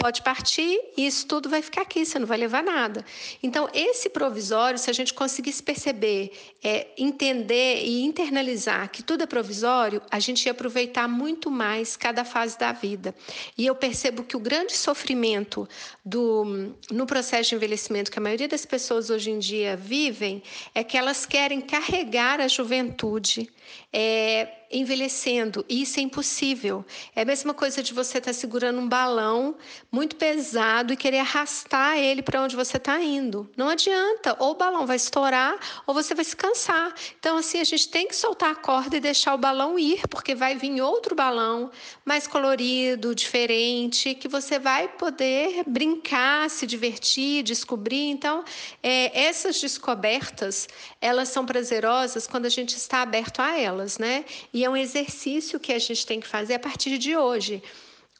pode 0.00 0.22
partir 0.22 0.80
e 0.96 1.06
isso 1.06 1.26
tudo 1.26 1.50
vai 1.50 1.60
ficar 1.60 1.82
aqui, 1.82 2.06
você 2.06 2.18
não 2.18 2.26
vai 2.26 2.38
levar 2.38 2.62
nada. 2.62 3.04
Então, 3.42 3.68
esse 3.74 4.08
provisório, 4.08 4.78
se 4.78 4.88
a 4.88 4.94
gente 4.94 5.12
conseguisse 5.12 5.62
perceber, 5.62 6.32
é, 6.64 6.86
entender 6.96 7.84
e 7.84 8.02
internalizar 8.02 8.90
que 8.90 9.02
tudo 9.02 9.24
é 9.24 9.26
provisório, 9.26 10.00
a 10.10 10.18
gente 10.18 10.46
ia 10.46 10.52
aproveitar 10.52 11.06
muito 11.06 11.50
mais 11.50 11.98
cada 11.98 12.24
fase 12.24 12.58
da 12.58 12.72
vida. 12.72 13.14
E 13.58 13.66
eu 13.66 13.74
percebo 13.74 14.24
que 14.24 14.36
o 14.36 14.40
grande 14.40 14.72
sofrimento 14.72 15.68
do, 16.02 16.74
no 16.90 17.04
processo 17.04 17.50
de 17.50 17.56
envelhecimento 17.56 18.10
que 18.10 18.18
a 18.18 18.22
maioria 18.22 18.48
das 18.48 18.64
pessoas 18.64 19.10
hoje 19.10 19.30
em 19.30 19.38
dia 19.38 19.76
vivem 19.76 20.42
é 20.74 20.82
que 20.82 20.96
elas 20.96 21.26
querem 21.26 21.60
carregar 21.60 22.40
a 22.40 22.48
juventude. 22.48 23.52
É, 23.92 24.59
envelhecendo. 24.70 25.64
E 25.68 25.82
isso 25.82 25.98
é 25.98 26.02
impossível. 26.02 26.84
É 27.14 27.22
a 27.22 27.24
mesma 27.24 27.52
coisa 27.52 27.82
de 27.82 27.92
você 27.92 28.18
estar 28.18 28.30
tá 28.30 28.34
segurando 28.34 28.78
um 28.78 28.88
balão 28.88 29.56
muito 29.90 30.16
pesado 30.16 30.92
e 30.92 30.96
querer 30.96 31.18
arrastar 31.18 31.98
ele 31.98 32.22
para 32.22 32.42
onde 32.42 32.54
você 32.54 32.76
está 32.76 33.00
indo. 33.00 33.50
Não 33.56 33.68
adianta. 33.68 34.36
Ou 34.38 34.52
o 34.52 34.54
balão 34.54 34.86
vai 34.86 34.96
estourar 34.96 35.58
ou 35.86 35.92
você 35.92 36.14
vai 36.14 36.24
se 36.24 36.36
cansar. 36.36 36.94
Então, 37.18 37.36
assim, 37.36 37.58
a 37.58 37.64
gente 37.64 37.88
tem 37.88 38.06
que 38.06 38.14
soltar 38.14 38.52
a 38.52 38.54
corda 38.54 38.96
e 38.96 39.00
deixar 39.00 39.34
o 39.34 39.38
balão 39.38 39.78
ir, 39.78 40.06
porque 40.08 40.34
vai 40.34 40.56
vir 40.56 40.80
outro 40.80 41.14
balão 41.14 41.70
mais 42.04 42.26
colorido, 42.26 43.14
diferente, 43.14 44.14
que 44.14 44.28
você 44.28 44.58
vai 44.58 44.88
poder 44.88 45.64
brincar, 45.66 46.48
se 46.48 46.66
divertir, 46.66 47.42
descobrir. 47.42 48.10
Então, 48.10 48.44
é, 48.82 49.26
essas 49.26 49.60
descobertas, 49.60 50.68
elas 51.00 51.28
são 51.28 51.44
prazerosas 51.44 52.26
quando 52.26 52.46
a 52.46 52.48
gente 52.48 52.76
está 52.76 53.02
aberto 53.02 53.40
a 53.40 53.58
elas, 53.58 53.98
né? 53.98 54.24
E 54.52 54.59
é 54.64 54.70
um 54.70 54.76
exercício 54.76 55.60
que 55.60 55.72
a 55.72 55.78
gente 55.78 56.04
tem 56.06 56.20
que 56.20 56.26
fazer 56.26 56.54
a 56.54 56.58
partir 56.58 56.98
de 56.98 57.16
hoje. 57.16 57.62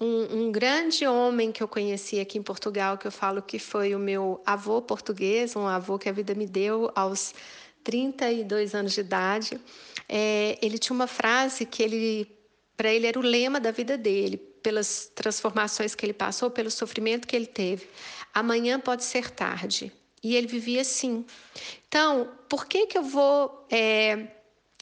Um, 0.01 0.45
um, 0.45 0.53
grande 0.53 1.07
homem 1.07 1.53
que 1.53 1.63
eu 1.63 1.69
conheci 1.69 2.21
aqui 2.21 2.39
em 2.39 2.43
Portugal, 2.43 2.97
que 2.97 3.07
eu 3.07 3.13
falo 3.13 3.43
que 3.43 3.59
foi 3.59 3.95
o 3.95 3.99
meu 3.99 4.41
avô 4.47 4.81
português, 4.81 5.55
um 5.55 5.67
avô 5.67 5.99
que 5.99 6.09
a 6.09 6.13
vida 6.13 6.35
me 6.35 6.47
deu 6.47 6.91
aos 6.95 7.35
32 7.85 8.75
anos 8.75 8.93
de 8.95 9.01
idade. 9.01 9.61
É, 10.09 10.59
ele 10.63 10.79
tinha 10.79 10.95
uma 10.95 11.07
frase 11.07 11.67
que 11.67 11.83
ele, 11.83 12.27
para 12.77 12.93
ele, 12.93 13.07
era 13.07 13.19
o 13.19 13.23
lema 13.23 13.61
da 13.61 13.71
vida 13.71 13.99
dele, 13.99 14.39
pelas 14.39 15.11
transformações 15.15 15.95
que 15.95 16.07
ele 16.07 16.15
passou, 16.15 16.51
pelo 16.51 16.71
sofrimento 16.71 17.29
que 17.29 17.37
ele 17.37 17.47
teve. 17.47 17.87
Amanhã 18.33 18.81
pode 18.81 19.05
ser 19.05 19.31
tarde. 19.31 19.93
E 20.23 20.37
ele 20.37 20.47
vivia 20.47 20.83
assim. 20.83 21.25
Então, 21.89 22.31
por 22.49 22.67
que, 22.67 22.87
que 22.87 22.97
eu 22.97 23.03
vou 23.03 23.67
é, 23.71 24.29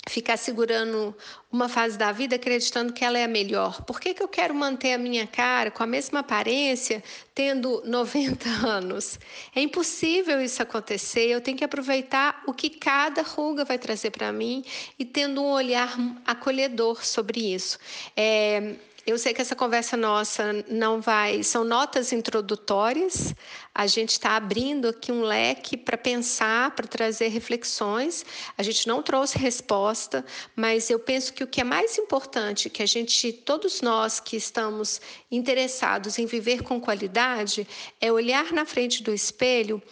ficar 0.09 0.37
segurando 0.37 1.15
uma 1.51 1.69
fase 1.69 1.97
da 1.97 2.13
vida 2.13 2.37
acreditando 2.37 2.93
que 2.93 3.05
ela 3.05 3.19
é 3.19 3.25
a 3.25 3.29
melhor? 3.29 3.83
Por 3.83 4.01
que, 4.01 4.15
que 4.15 4.23
eu 4.23 4.29
quero 4.29 4.55
manter 4.55 4.93
a 4.93 4.99
minha 4.99 5.27
cara 5.27 5.71
com 5.71 5.83
a 5.83 5.87
mesma 5.87 6.21
aparência 6.21 7.03
tendo 7.35 7.83
90 7.87 8.49
anos? 8.67 9.19
É 9.55 9.61
impossível 9.61 10.41
isso 10.43 10.63
acontecer. 10.63 11.29
Eu 11.29 11.41
tenho 11.41 11.57
que 11.57 11.65
aproveitar 11.65 12.43
o 12.47 12.53
que 12.53 12.71
cada 12.71 13.23
ruga 13.23 13.65
vai 13.65 13.79
trazer 13.79 14.11
para 14.11 14.33
mim 14.33 14.65
e 14.99 15.05
tendo 15.05 15.43
um 15.43 15.51
olhar 15.51 15.97
acolhedor 16.27 17.05
sobre 17.05 17.55
isso. 17.55 17.79
É, 18.17 18.77
eu 19.09 19.17
sei 19.17 19.33
que 19.33 19.41
essa 19.41 19.57
conversa 19.57 19.97
nossa 19.97 20.65
não 20.69 21.01
vai. 21.01 21.43
São 21.43 21.65
notas 21.65 22.13
introdutórias. 22.13 23.35
A 23.75 23.87
gente 23.87 24.11
está 24.11 24.37
abrindo 24.37 24.87
aqui 24.87 25.11
um 25.11 25.23
leque 25.23 25.79
para 25.79 25.97
pensar, 25.97 26.73
para 26.73 26.87
trazer 26.87 27.29
reflexões. 27.29 28.27
A 28.59 28.63
gente 28.63 28.87
não 28.87 29.03
trouxe 29.03 29.39
resposta, 29.39 30.23
mas 30.55 30.91
eu 30.91 30.99
penso 30.99 31.33
que 31.33 31.43
o 31.43 31.47
que 31.47 31.63
é 31.63 31.65
mais 31.65 31.97
importante, 31.97 32.69
que 32.69 32.83
a 32.83 32.87
gente, 32.87 33.33
todos 33.33 33.81
nós 33.81 34.21
que 34.21 34.37
estamos 34.37 35.01
interessados 35.31 36.19
em 36.19 36.27
viver 36.27 36.63
com 36.63 36.79
qualidade, 36.79 37.67
é 37.99 38.13
olhar 38.13 38.53
na 38.53 38.67
frente 38.67 39.03
do 39.03 39.15
espelho 39.15 39.83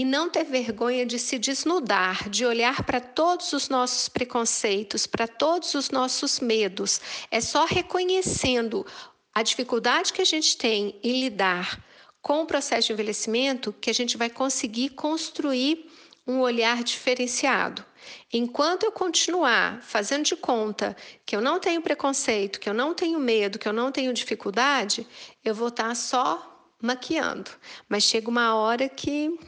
e 0.00 0.04
não 0.04 0.30
ter 0.30 0.44
vergonha 0.44 1.04
de 1.04 1.18
se 1.18 1.38
desnudar, 1.38 2.26
de 2.30 2.46
olhar 2.46 2.84
para 2.84 3.02
todos 3.02 3.52
os 3.52 3.68
nossos 3.68 4.08
preconceitos, 4.08 5.06
para 5.06 5.28
todos 5.28 5.74
os 5.74 5.90
nossos 5.90 6.40
medos. 6.40 7.02
É 7.30 7.38
só 7.38 7.66
reconhecendo 7.66 8.86
a 9.34 9.42
dificuldade 9.42 10.14
que 10.14 10.22
a 10.22 10.24
gente 10.24 10.56
tem 10.56 10.98
em 11.02 11.20
lidar 11.20 11.84
com 12.22 12.40
o 12.40 12.46
processo 12.46 12.86
de 12.86 12.94
envelhecimento 12.94 13.74
que 13.78 13.90
a 13.90 13.92
gente 13.92 14.16
vai 14.16 14.30
conseguir 14.30 14.88
construir 14.88 15.92
um 16.26 16.40
olhar 16.40 16.82
diferenciado. 16.82 17.84
Enquanto 18.32 18.84
eu 18.84 18.92
continuar 18.92 19.82
fazendo 19.82 20.24
de 20.24 20.34
conta 20.34 20.96
que 21.26 21.36
eu 21.36 21.42
não 21.42 21.60
tenho 21.60 21.82
preconceito, 21.82 22.58
que 22.58 22.70
eu 22.70 22.74
não 22.74 22.94
tenho 22.94 23.20
medo, 23.20 23.58
que 23.58 23.68
eu 23.68 23.72
não 23.74 23.92
tenho 23.92 24.14
dificuldade, 24.14 25.06
eu 25.44 25.54
vou 25.54 25.68
estar 25.68 25.94
só 25.94 26.72
maquiando. 26.80 27.50
Mas 27.86 28.04
chega 28.04 28.30
uma 28.30 28.54
hora 28.54 28.88
que 28.88 29.38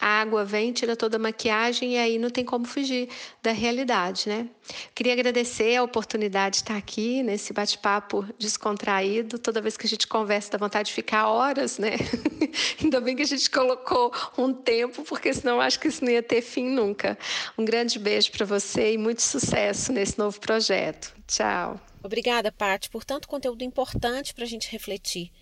a 0.00 0.20
água 0.20 0.44
vem, 0.44 0.72
tira 0.72 0.94
toda 0.94 1.16
a 1.16 1.18
maquiagem 1.18 1.94
e 1.94 1.98
aí 1.98 2.18
não 2.18 2.28
tem 2.30 2.44
como 2.44 2.66
fugir 2.66 3.08
da 3.42 3.50
realidade, 3.52 4.28
né? 4.28 4.48
Queria 4.94 5.12
agradecer 5.12 5.76
a 5.76 5.82
oportunidade 5.82 6.56
de 6.56 6.62
estar 6.62 6.76
aqui 6.76 7.22
nesse 7.22 7.52
bate-papo 7.52 8.26
descontraído. 8.38 9.38
Toda 9.38 9.60
vez 9.60 9.76
que 9.76 9.86
a 9.86 9.88
gente 9.88 10.06
conversa, 10.06 10.52
dá 10.52 10.58
vontade 10.58 10.88
de 10.88 10.94
ficar 10.94 11.28
horas, 11.28 11.78
né? 11.78 11.92
Ainda 12.82 13.00
bem 13.00 13.16
que 13.16 13.22
a 13.22 13.26
gente 13.26 13.50
colocou 13.50 14.12
um 14.36 14.52
tempo, 14.52 15.02
porque 15.02 15.32
senão 15.32 15.60
acho 15.60 15.80
que 15.80 15.88
isso 15.88 16.04
não 16.04 16.12
ia 16.12 16.22
ter 16.22 16.42
fim 16.42 16.68
nunca. 16.68 17.18
Um 17.56 17.64
grande 17.64 17.98
beijo 17.98 18.30
para 18.32 18.44
você 18.44 18.92
e 18.92 18.98
muito 18.98 19.22
sucesso 19.22 19.92
nesse 19.92 20.18
novo 20.18 20.38
projeto. 20.40 21.14
Tchau. 21.26 21.80
Obrigada, 22.02 22.52
Paty, 22.52 22.90
por 22.90 23.04
tanto 23.04 23.26
conteúdo 23.26 23.64
importante 23.64 24.34
para 24.34 24.44
a 24.44 24.48
gente 24.48 24.70
refletir. 24.70 25.32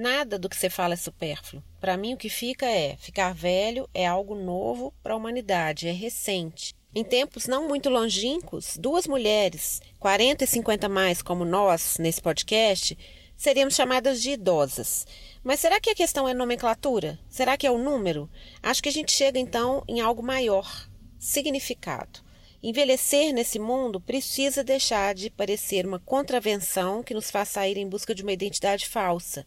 Nada 0.00 0.38
do 0.38 0.48
que 0.48 0.56
você 0.56 0.70
fala 0.70 0.94
é 0.94 0.96
supérfluo. 0.96 1.62
Para 1.78 1.94
mim, 1.94 2.14
o 2.14 2.16
que 2.16 2.30
fica 2.30 2.64
é: 2.64 2.96
ficar 2.96 3.34
velho 3.34 3.86
é 3.92 4.06
algo 4.06 4.34
novo 4.34 4.94
para 5.02 5.12
a 5.12 5.16
humanidade, 5.16 5.88
é 5.88 5.92
recente. 5.92 6.74
Em 6.94 7.04
tempos 7.04 7.46
não 7.46 7.68
muito 7.68 7.90
longínquos, 7.90 8.78
duas 8.78 9.06
mulheres, 9.06 9.82
40 9.98 10.42
e 10.42 10.46
50 10.46 10.88
mais 10.88 11.20
como 11.20 11.44
nós 11.44 11.98
nesse 11.98 12.18
podcast, 12.18 12.96
seríamos 13.36 13.74
chamadas 13.74 14.22
de 14.22 14.30
idosas. 14.30 15.06
Mas 15.44 15.60
será 15.60 15.78
que 15.78 15.90
a 15.90 15.94
questão 15.94 16.26
é 16.26 16.32
nomenclatura? 16.32 17.18
Será 17.28 17.58
que 17.58 17.66
é 17.66 17.70
o 17.70 17.76
número? 17.76 18.26
Acho 18.62 18.82
que 18.82 18.88
a 18.88 18.92
gente 18.92 19.12
chega 19.12 19.38
então 19.38 19.84
em 19.86 20.00
algo 20.00 20.22
maior, 20.22 20.88
significado. 21.18 22.20
Envelhecer 22.62 23.34
nesse 23.34 23.58
mundo 23.58 24.00
precisa 24.00 24.64
deixar 24.64 25.14
de 25.14 25.28
parecer 25.28 25.86
uma 25.86 25.98
contravenção 25.98 27.02
que 27.02 27.12
nos 27.12 27.30
faz 27.30 27.50
sair 27.50 27.76
em 27.76 27.86
busca 27.86 28.14
de 28.14 28.22
uma 28.22 28.32
identidade 28.32 28.88
falsa. 28.88 29.46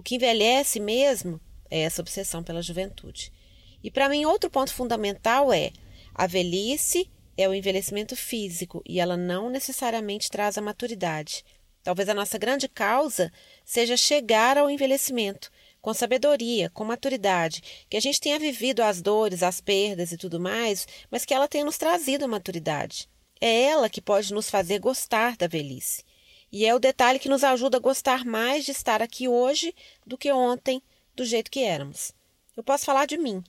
O 0.00 0.02
que 0.02 0.14
envelhece 0.14 0.80
mesmo 0.80 1.38
é 1.70 1.80
essa 1.80 2.00
obsessão 2.00 2.42
pela 2.42 2.62
juventude. 2.62 3.30
E 3.84 3.90
para 3.90 4.08
mim, 4.08 4.24
outro 4.24 4.48
ponto 4.48 4.72
fundamental 4.72 5.52
é 5.52 5.72
a 6.14 6.26
velhice 6.26 7.10
é 7.36 7.46
o 7.46 7.52
envelhecimento 7.52 8.16
físico 8.16 8.82
e 8.86 8.98
ela 8.98 9.14
não 9.14 9.50
necessariamente 9.50 10.30
traz 10.30 10.56
a 10.56 10.62
maturidade. 10.62 11.44
Talvez 11.82 12.08
a 12.08 12.14
nossa 12.14 12.38
grande 12.38 12.66
causa 12.66 13.30
seja 13.62 13.94
chegar 13.94 14.56
ao 14.56 14.70
envelhecimento 14.70 15.50
com 15.82 15.92
sabedoria, 15.92 16.70
com 16.70 16.82
maturidade, 16.82 17.84
que 17.90 17.98
a 17.98 18.00
gente 18.00 18.22
tenha 18.22 18.38
vivido 18.38 18.80
as 18.80 19.02
dores, 19.02 19.42
as 19.42 19.60
perdas 19.60 20.12
e 20.12 20.16
tudo 20.16 20.40
mais, 20.40 20.88
mas 21.10 21.26
que 21.26 21.34
ela 21.34 21.46
tenha 21.46 21.66
nos 21.66 21.76
trazido 21.76 22.24
a 22.24 22.28
maturidade. 22.28 23.06
É 23.38 23.64
ela 23.64 23.90
que 23.90 24.00
pode 24.00 24.32
nos 24.32 24.48
fazer 24.48 24.78
gostar 24.78 25.36
da 25.36 25.46
velhice. 25.46 26.02
E 26.52 26.66
é 26.66 26.74
o 26.74 26.80
detalhe 26.80 27.18
que 27.18 27.28
nos 27.28 27.44
ajuda 27.44 27.76
a 27.76 27.80
gostar 27.80 28.24
mais 28.24 28.64
de 28.64 28.72
estar 28.72 29.00
aqui 29.00 29.28
hoje 29.28 29.74
do 30.04 30.18
que 30.18 30.32
ontem, 30.32 30.82
do 31.14 31.24
jeito 31.24 31.50
que 31.50 31.62
éramos. 31.62 32.12
Eu 32.56 32.64
posso 32.64 32.84
falar 32.84 33.06
de 33.06 33.16
mim. 33.16 33.42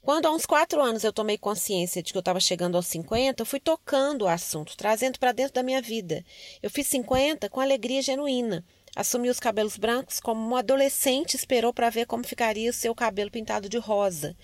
Quando 0.00 0.26
há 0.26 0.32
uns 0.32 0.46
quatro 0.46 0.80
anos 0.80 1.02
eu 1.02 1.12
tomei 1.12 1.36
consciência 1.36 2.02
de 2.02 2.12
que 2.12 2.16
eu 2.16 2.20
estava 2.20 2.38
chegando 2.38 2.76
aos 2.76 2.86
50, 2.86 3.42
eu 3.42 3.46
fui 3.46 3.58
tocando 3.58 4.22
o 4.22 4.28
assunto, 4.28 4.76
trazendo 4.76 5.18
para 5.18 5.32
dentro 5.32 5.54
da 5.54 5.62
minha 5.62 5.82
vida. 5.82 6.24
Eu 6.62 6.70
fiz 6.70 6.86
50 6.86 7.48
com 7.48 7.60
alegria 7.60 8.00
genuína. 8.00 8.64
Assumi 8.94 9.28
os 9.28 9.40
cabelos 9.40 9.76
brancos 9.76 10.20
como 10.20 10.40
um 10.40 10.56
adolescente 10.56 11.34
esperou 11.34 11.74
para 11.74 11.90
ver 11.90 12.06
como 12.06 12.26
ficaria 12.26 12.70
o 12.70 12.74
seu 12.74 12.94
cabelo 12.94 13.30
pintado 13.30 13.68
de 13.68 13.78
rosa 13.78 14.36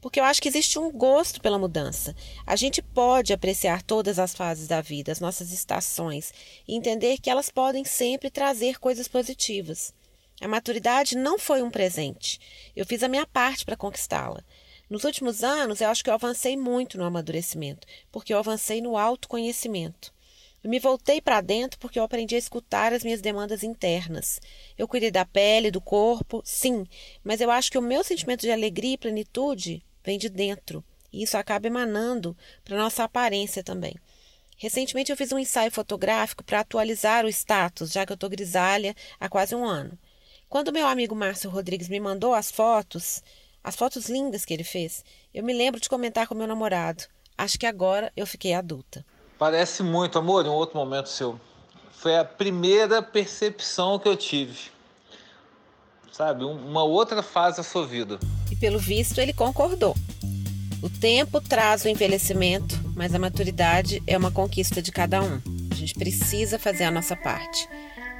porque 0.00 0.18
eu 0.18 0.24
acho 0.24 0.40
que 0.40 0.48
existe 0.48 0.78
um 0.78 0.90
gosto 0.90 1.40
pela 1.40 1.58
mudança. 1.58 2.14
A 2.46 2.56
gente 2.56 2.80
pode 2.80 3.32
apreciar 3.32 3.82
todas 3.82 4.18
as 4.18 4.34
fases 4.34 4.66
da 4.66 4.80
vida, 4.80 5.12
as 5.12 5.20
nossas 5.20 5.52
estações, 5.52 6.32
e 6.66 6.74
entender 6.74 7.18
que 7.18 7.30
elas 7.30 7.50
podem 7.50 7.84
sempre 7.84 8.30
trazer 8.30 8.78
coisas 8.78 9.06
positivas. 9.08 9.92
A 10.40 10.48
maturidade 10.48 11.16
não 11.16 11.38
foi 11.38 11.62
um 11.62 11.70
presente. 11.70 12.40
Eu 12.74 12.86
fiz 12.86 13.02
a 13.02 13.08
minha 13.08 13.26
parte 13.26 13.64
para 13.64 13.76
conquistá-la. 13.76 14.42
Nos 14.88 15.04
últimos 15.04 15.44
anos, 15.44 15.80
eu 15.80 15.88
acho 15.88 16.02
que 16.02 16.10
eu 16.10 16.14
avancei 16.14 16.56
muito 16.56 16.96
no 16.96 17.04
amadurecimento, 17.04 17.86
porque 18.10 18.32
eu 18.32 18.38
avancei 18.38 18.80
no 18.80 18.96
autoconhecimento. 18.96 20.12
Eu 20.62 20.68
me 20.68 20.78
voltei 20.78 21.20
para 21.20 21.40
dentro 21.40 21.78
porque 21.78 21.98
eu 21.98 22.02
aprendi 22.02 22.34
a 22.34 22.38
escutar 22.38 22.92
as 22.92 23.02
minhas 23.04 23.20
demandas 23.20 23.62
internas. 23.62 24.40
Eu 24.76 24.88
cuidei 24.88 25.10
da 25.10 25.24
pele, 25.24 25.70
do 25.70 25.80
corpo, 25.80 26.42
sim, 26.44 26.86
mas 27.22 27.40
eu 27.40 27.50
acho 27.50 27.70
que 27.70 27.78
o 27.78 27.82
meu 27.82 28.02
sentimento 28.02 28.40
de 28.40 28.50
alegria 28.50 28.94
e 28.94 28.98
plenitude 28.98 29.82
vem 30.04 30.18
de 30.18 30.28
dentro. 30.28 30.84
E 31.12 31.22
isso 31.22 31.36
acaba 31.36 31.66
emanando 31.66 32.36
para 32.64 32.76
nossa 32.76 33.04
aparência 33.04 33.62
também. 33.62 33.96
Recentemente 34.56 35.10
eu 35.10 35.16
fiz 35.16 35.32
um 35.32 35.38
ensaio 35.38 35.70
fotográfico 35.70 36.44
para 36.44 36.60
atualizar 36.60 37.24
o 37.24 37.28
status, 37.28 37.90
já 37.90 38.04
que 38.04 38.12
eu 38.12 38.14
estou 38.14 38.28
grisalha 38.28 38.94
há 39.18 39.28
quase 39.28 39.54
um 39.54 39.64
ano. 39.64 39.98
Quando 40.48 40.72
meu 40.72 40.86
amigo 40.86 41.14
Márcio 41.14 41.48
Rodrigues 41.48 41.88
me 41.88 41.98
mandou 41.98 42.34
as 42.34 42.50
fotos, 42.50 43.22
as 43.64 43.74
fotos 43.74 44.08
lindas 44.08 44.44
que 44.44 44.52
ele 44.52 44.64
fez, 44.64 45.04
eu 45.32 45.42
me 45.42 45.52
lembro 45.52 45.80
de 45.80 45.88
comentar 45.88 46.26
com 46.26 46.34
meu 46.34 46.46
namorado. 46.46 47.04
Acho 47.38 47.58
que 47.58 47.66
agora 47.66 48.12
eu 48.16 48.26
fiquei 48.26 48.52
adulta. 48.52 49.04
Parece 49.38 49.82
muito, 49.82 50.18
amor, 50.18 50.46
um 50.46 50.52
outro 50.52 50.76
momento 50.76 51.08
seu. 51.08 51.40
Foi 51.92 52.16
a 52.16 52.24
primeira 52.24 53.02
percepção 53.02 53.98
que 53.98 54.08
eu 54.08 54.16
tive. 54.16 54.70
Sabe, 56.12 56.44
uma 56.44 56.82
outra 56.82 57.22
fase 57.22 57.56
da 57.56 57.62
sua 57.62 57.86
vida 57.86 58.18
pelo 58.56 58.78
visto, 58.78 59.20
ele 59.20 59.32
concordou. 59.32 59.96
O 60.82 60.88
tempo 60.88 61.40
traz 61.40 61.84
o 61.84 61.88
envelhecimento, 61.88 62.78
mas 62.94 63.14
a 63.14 63.18
maturidade 63.18 64.02
é 64.06 64.16
uma 64.16 64.30
conquista 64.30 64.80
de 64.80 64.90
cada 64.90 65.22
um. 65.22 65.40
A 65.70 65.74
gente 65.74 65.94
precisa 65.94 66.58
fazer 66.58 66.84
a 66.84 66.90
nossa 66.90 67.14
parte. 67.14 67.68